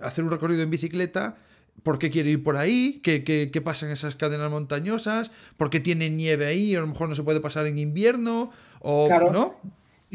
[0.00, 1.38] hacer un recorrido en bicicleta,
[1.82, 3.00] ¿por qué quiero ir por ahí?
[3.02, 5.32] ¿Qué, qué, pasa en esas cadenas montañosas?
[5.56, 6.76] ¿Por qué tiene nieve ahí?
[6.76, 9.60] A lo mejor no se puede pasar en invierno o ¿no?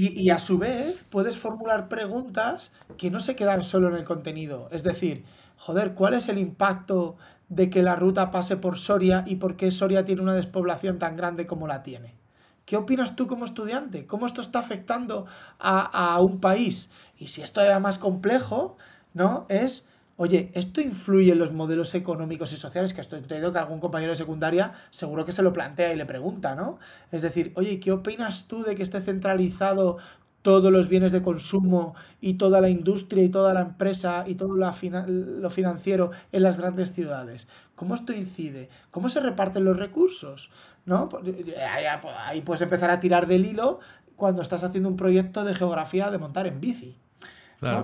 [0.02, 4.70] Y, a su vez puedes formular preguntas que no se quedan solo en el contenido.
[4.72, 5.26] Es decir,
[5.58, 7.18] joder, ¿cuál es el impacto
[7.50, 11.18] de que la ruta pase por Soria y por qué Soria tiene una despoblación tan
[11.18, 12.16] grande como la tiene?
[12.64, 14.08] ¿Qué opinas tú como estudiante?
[14.08, 15.26] ¿Cómo esto está afectando
[15.60, 16.92] a, un país?
[17.18, 18.78] Y si esto es más complejo,
[19.14, 19.48] ¿no?
[19.50, 19.86] Es,
[20.20, 22.94] oye, ¿esto influye en los modelos económicos y sociales?
[22.94, 26.06] Que estoy entendiendo que algún compañero de secundaria seguro que se lo plantea y le
[26.06, 26.78] pregunta, ¿no?
[27.10, 29.98] Es decir, oye, ¿qué opinas tú de que esté centralizado
[30.42, 34.58] todos los bienes de consumo y toda la industria y toda la empresa y todo
[34.58, 37.48] lo financiero en las grandes ciudades.
[37.76, 38.70] ¿Cómo esto incide?
[38.92, 40.50] ¿Cómo se reparten los recursos?
[40.86, 41.08] ¿No?
[41.08, 41.24] Pues,
[42.26, 43.80] ahí puedes empezar a tirar del hilo
[44.18, 46.98] cuando estás haciendo un proyecto de geografía de montar en bici.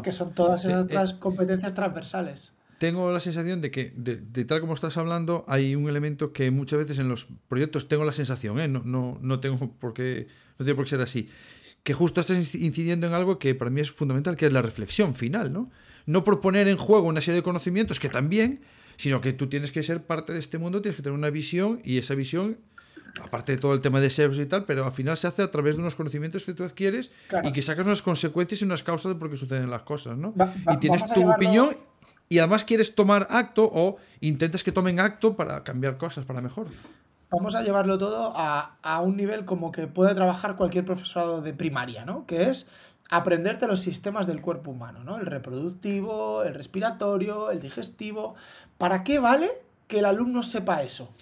[0.04, 2.54] Que son todas esas eh, competencias transversales.
[2.78, 6.80] Tengo la sensación de que, de, tal como estás hablando, hay un elemento que muchas
[6.80, 8.68] veces en los proyectos tengo la sensación, ¿eh?
[8.68, 10.28] no, no, no tengo por qué,
[10.60, 11.30] no tiene por qué ser así,
[11.84, 15.14] que justo estás incidiendo en algo que para mí es fundamental, que es la reflexión
[15.14, 15.72] final, ¿no?
[16.06, 18.62] No proponer en juego una serie de conocimientos que también,
[18.98, 21.82] sino que tú tienes que ser parte de este mundo, tienes que tener una visión
[21.84, 22.58] y esa visión,
[23.22, 25.52] aparte de todo el tema de SEOs y tal, pero al final se hace a
[25.52, 27.12] través de unos conocimientos que tú adquieres
[27.44, 30.34] y que sacas unas consecuencias y unas causas de por qué suceden las cosas, ¿no?
[30.72, 31.78] y tienes tu opinión
[32.28, 36.68] y además quieres tomar acto o intentas que tomen acto para cambiar cosas para mejor
[37.36, 42.06] vamos a llevarlo todo a, un nivel como que puede trabajar cualquier profesorado de primaria,
[42.06, 42.26] ¿no?
[42.26, 42.68] Que es
[43.10, 45.18] aprenderte los sistemas del cuerpo humano, ¿no?
[45.18, 48.36] El reproductivo, el respiratorio, el digestivo.
[48.78, 49.50] ¿Para qué vale
[49.88, 51.14] que el alumno sepa eso?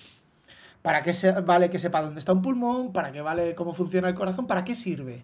[0.83, 1.13] ¿Para qué
[1.45, 2.91] vale que sepa dónde está un pulmón?
[2.91, 4.47] ¿Para qué vale cómo funciona el corazón?
[4.47, 5.23] ¿Para qué sirve?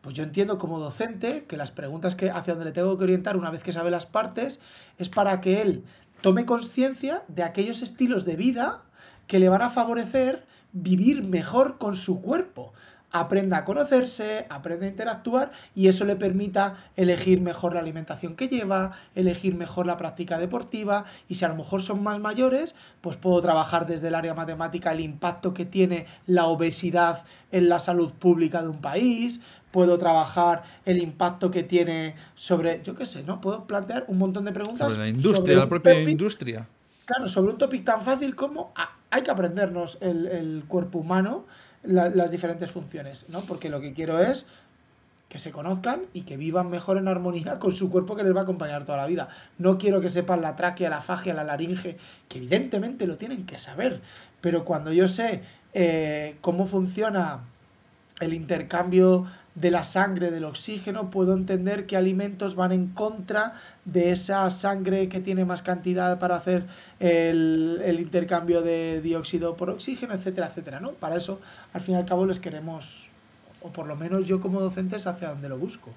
[0.00, 3.36] Pues yo entiendo como docente que las preguntas que hacia donde le tengo que orientar
[3.36, 4.60] una vez que sabe las partes
[4.98, 5.84] es para que él
[6.20, 8.82] tome conciencia de aquellos estilos de vida
[9.28, 12.72] que le van a favorecer vivir mejor con su cuerpo.
[13.12, 18.48] Aprenda a conocerse, aprenda a interactuar y eso le permita elegir mejor la alimentación que
[18.48, 23.16] lleva, elegir mejor la práctica deportiva y si a lo mejor son más mayores, pues
[23.16, 28.12] puedo trabajar desde el área matemática el impacto que tiene la obesidad en la salud
[28.12, 29.40] pública de un país,
[29.72, 33.40] puedo trabajar el impacto que tiene sobre, yo qué sé, ¿no?
[33.40, 34.92] Puedo plantear un montón de preguntas.
[34.92, 36.68] Sobre la industria, la propia industria.
[37.04, 38.72] Claro, sobre un topic tan fácil como
[39.10, 41.44] hay que aprendernos el, cuerpo humano,
[41.82, 43.40] las diferentes funciones, ¿no?
[43.40, 44.46] Porque lo que quiero es
[45.32, 48.40] que se conozcan y que vivan mejor en armonía con su cuerpo que les va
[48.40, 49.28] a acompañar toda la vida.
[49.56, 51.96] No quiero que sepan la tráquea, la fagia, la laringe,
[52.28, 54.02] que evidentemente lo tienen que saber,
[54.42, 57.40] pero cuando yo sé eh, cómo funciona
[58.20, 64.10] el intercambio de la sangre, del oxígeno, puedo entender qué alimentos van en contra de
[64.10, 66.64] esa sangre que tiene más cantidad para hacer
[67.00, 70.92] el, intercambio de dióxido por oxígeno, etcétera, etcétera, ¿no?
[70.92, 71.40] Para eso,
[71.74, 73.08] al fin y al cabo, les queremos,
[73.60, 75.90] o por lo menos yo como docente, hacia donde lo busco.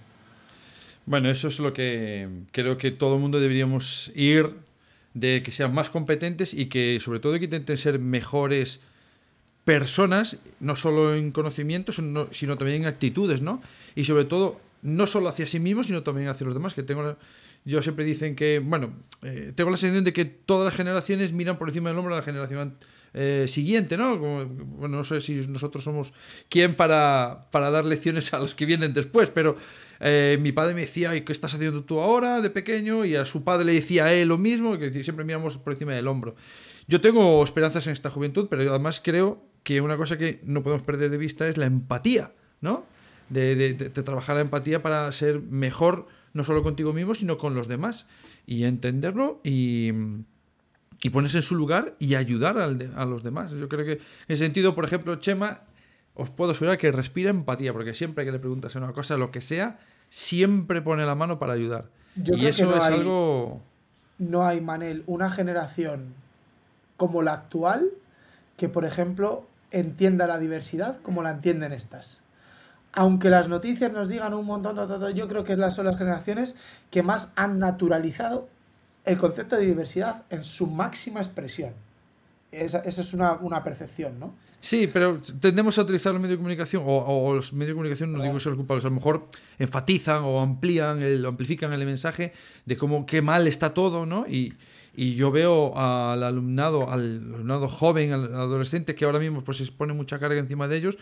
[1.05, 4.53] Bueno, eso es lo que creo que todo el mundo deberíamos ir,
[5.13, 8.81] de que sean más competentes y que sobre todo que intenten ser mejores
[9.65, 12.01] personas, no solo en conocimientos,
[12.31, 13.61] sino también en actitudes, ¿no?
[13.95, 17.17] Y sobre todo, no solo hacia sí mismos, sino también hacia los demás, que tengo...
[17.67, 18.93] Yo siempre dicen que, bueno,
[19.23, 22.17] eh, tengo la sensación de que todas las generaciones miran por encima del hombro a
[22.17, 22.77] la generación
[23.15, 24.19] eh, siguiente, ¿no?
[24.19, 26.13] bueno, no sé si nosotros somos
[26.47, 29.57] quien para, para dar lecciones a los que vienen después, pero
[29.99, 33.03] eh, mi padre me decía, ¿qué estás haciendo tú ahora de pequeño?
[33.03, 35.93] Y a su padre le decía a él lo mismo, que siempre miramos por encima
[35.93, 36.35] del hombro.
[36.87, 40.83] Yo tengo esperanzas en esta juventud, pero además creo que una cosa que no podemos
[40.83, 42.85] perder de vista es la empatía, ¿no?
[43.29, 48.05] De, trabajar la empatía para ser mejor, no solo contigo mismo, sino con los demás.
[48.45, 49.89] Y entenderlo y,
[51.01, 53.51] y ponerse en su lugar y ayudar a los demás.
[53.53, 55.61] Yo creo que en ese sentido, por ejemplo, Chema,
[56.13, 59.41] os puedo asegurar que respira empatía, porque siempre que le preguntas una cosa, lo que
[59.41, 61.89] sea, siempre pone la mano para ayudar.
[62.15, 63.63] y eso es algo...
[64.19, 66.13] No hay, Manel, una generación
[66.97, 67.89] como la actual
[68.57, 72.19] que, por ejemplo, entienda la diversidad como la entienden estas.
[72.97, 74.77] aunque las noticias nos digan un montón,
[75.13, 76.55] yo creo que son las generaciones
[76.91, 78.47] que más han naturalizado
[79.03, 81.73] el concepto de diversidad en su máxima expresión.
[82.53, 84.33] Esa, es una, percepción, ¿no?
[84.61, 88.21] Sí, pero tendemos a utilizar los medios de comunicación, o, los medios de comunicación, no
[88.21, 89.27] digo que son los culpables, a lo mejor
[89.59, 92.31] enfatizan o amplían, el, amplifican el mensaje
[92.65, 94.25] de cómo qué mal está todo, ¿no?
[94.95, 99.71] Y yo veo al alumnado, al alumnado joven, al adolescente, que ahora mismo pues, se
[99.71, 100.97] pone mucha carga encima de ellos,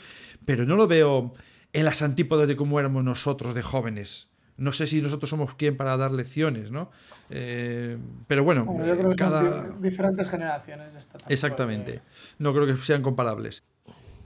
[0.45, 1.33] pero no lo veo
[1.73, 4.29] en las antípodas de cómo éramos nosotros de jóvenes.
[4.57, 6.91] No sé si nosotros somos quien para dar lecciones, ¿no?
[7.29, 9.41] Eh, pero bueno, yo creo que cada...
[9.41, 10.93] son diferentes generaciones.
[11.27, 12.01] Exactamente.
[12.37, 13.63] No creo que sean comparables.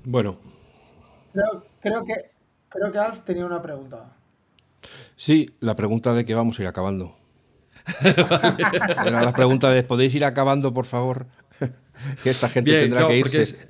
[0.04, 0.38] Bueno.
[1.82, 2.32] Creo, que,
[2.70, 4.12] creo que Alf tenía una pregunta.
[5.16, 7.16] Sí, la pregunta de que vamos a ir acabando.
[8.02, 11.28] Era la pregunta de ¿podéis ir acabando, por favor?
[12.24, 13.70] que esta gente tendrá que irse.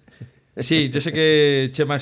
[0.59, 1.99] Sí, yo sé que, Chema,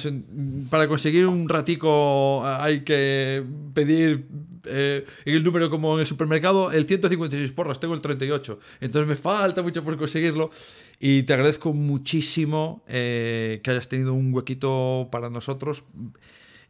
[0.69, 3.43] para conseguir un ratico hay que
[3.73, 4.27] pedir
[4.65, 8.59] eh, el número como en el supermercado, el 156 porras, tengo el 38.
[8.79, 10.51] Entonces me falta mucho por conseguirlo.
[10.99, 15.83] Y te agradezco muchísimo eh, que hayas tenido un huequito para nosotros.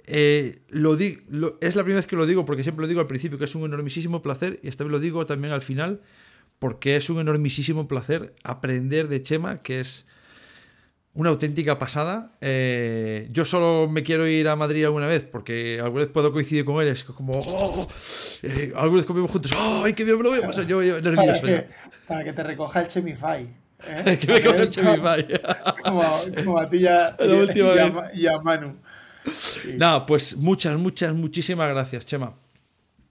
[0.07, 3.37] Eh, lo, es la primera vez que lo digo, porque siempre lo digo al principio,
[3.37, 6.01] que es un enormísimo placer, y esta vez lo digo también al final,
[6.59, 10.07] porque es un enormísimo placer aprender de Chema, que es
[11.13, 12.33] una auténtica pasada.
[12.41, 16.65] Eh, yo solo me quiero ir a Madrid alguna vez, porque alguna vez puedo coincidir
[16.65, 16.89] con él.
[16.89, 17.87] Es como, oh,
[18.43, 20.67] eh, alguna vez comemos juntos, ¡ay, qué bien me lo voy a pasar!
[20.67, 21.41] Yo, nervioso.
[21.41, 21.69] Para que,
[22.07, 23.65] para que te recoja el Chemify.
[23.87, 24.17] ¿eh?
[24.19, 25.27] que me coja el Chemify.
[25.83, 26.03] como,
[26.43, 28.75] como, a ti ya, y, a, y, a, Manu.
[29.77, 32.33] Nada, pues muchas, muchas, muchísimas gracias, Chema.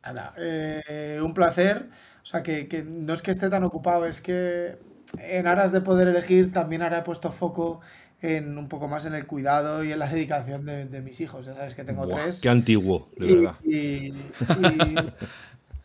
[0.04, 1.88] Nada, eh, un placer.
[2.22, 4.78] O sea, que, que no es que esté tan ocupado, es que
[5.18, 7.80] en aras de poder elegir, también ahora he puesto foco
[8.24, 11.46] en un poco más en el cuidado y en la dedicación de, mis hijos.
[11.46, 12.40] Ya sabes que tengo tres.
[12.40, 13.56] Qué antiguo, de verdad.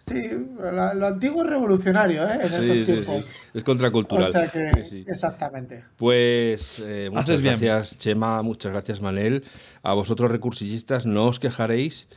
[0.10, 2.40] Sí, lo antiguo es revolucionario, ¿eh?
[2.42, 4.28] En sí, estos sí, sí, Es contracultural.
[4.28, 4.72] O sea que,
[5.08, 5.84] exactamente.
[5.96, 8.42] Pues eh, muchas gracias, Chema.
[8.42, 9.44] Muchas gracias, Manel.
[9.84, 12.08] A vosotros, recursillistas, no os quejaréis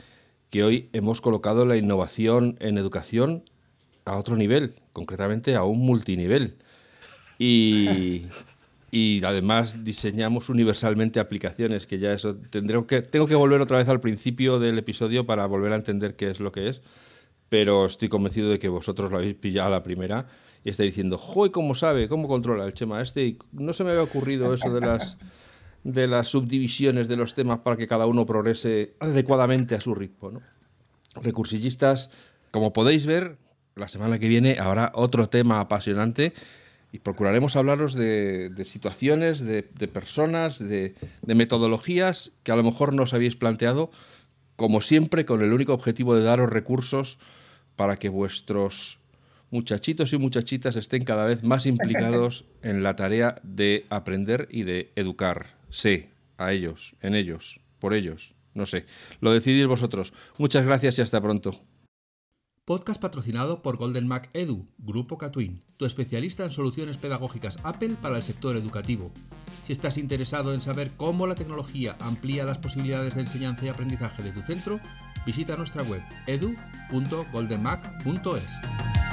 [0.51, 3.45] que hoy hemos colocado la innovación en educación
[4.05, 6.57] a otro nivel, concretamente a un multinivel.
[7.39, 8.27] Y,
[8.93, 13.89] y además diseñamos universalmente aplicaciones, que ya eso tendré que, tengo que volver otra vez
[13.89, 16.83] al principio del episodio para volver a entender qué es lo que es,
[17.53, 20.27] pero estoy convencido de que vosotros lo habéis pillado a la primera
[20.65, 22.09] y estáis diciendo, ¡joy, cómo sabe!
[22.09, 23.27] ¿Cómo controla el Chema este?
[23.27, 25.19] Y no se me había ocurrido eso de las,
[25.85, 30.31] de subdivisiones de los temas para que cada uno progrese adecuadamente a su ritmo.
[30.31, 30.41] ¿no?
[31.17, 32.09] Recursillistas,
[32.53, 33.37] como podéis ver,
[33.77, 36.33] la semana que viene habrá otro tema apasionante
[36.91, 40.95] y procuraremos hablaros de, situaciones, de, personas, de,
[41.27, 43.91] metodologías que a lo mejor no os habéis planteado,
[44.57, 47.19] como siempre, con el único objetivo de daros recursos
[47.77, 49.01] para que vuestros
[49.51, 54.93] muchachitos y muchachitas estén cada vez más implicados en la tarea de aprender y de
[54.97, 58.35] educarse a ellos, en ellos, por ellos.
[58.55, 58.87] No sé,
[59.21, 60.13] lo decidís vosotros.
[60.39, 61.53] Muchas gracias y hasta pronto.
[62.65, 68.17] Podcast patrocinado por Golden Mac Edu, Grupo Catwin, tu especialista en soluciones pedagógicas Apple para
[68.17, 69.11] el sector educativo.
[69.67, 74.23] Si estás interesado en saber cómo la tecnología amplía las posibilidades de enseñanza y aprendizaje
[74.23, 74.79] de tu centro,
[75.25, 79.12] visita nuestra web edu.goldenmac.es.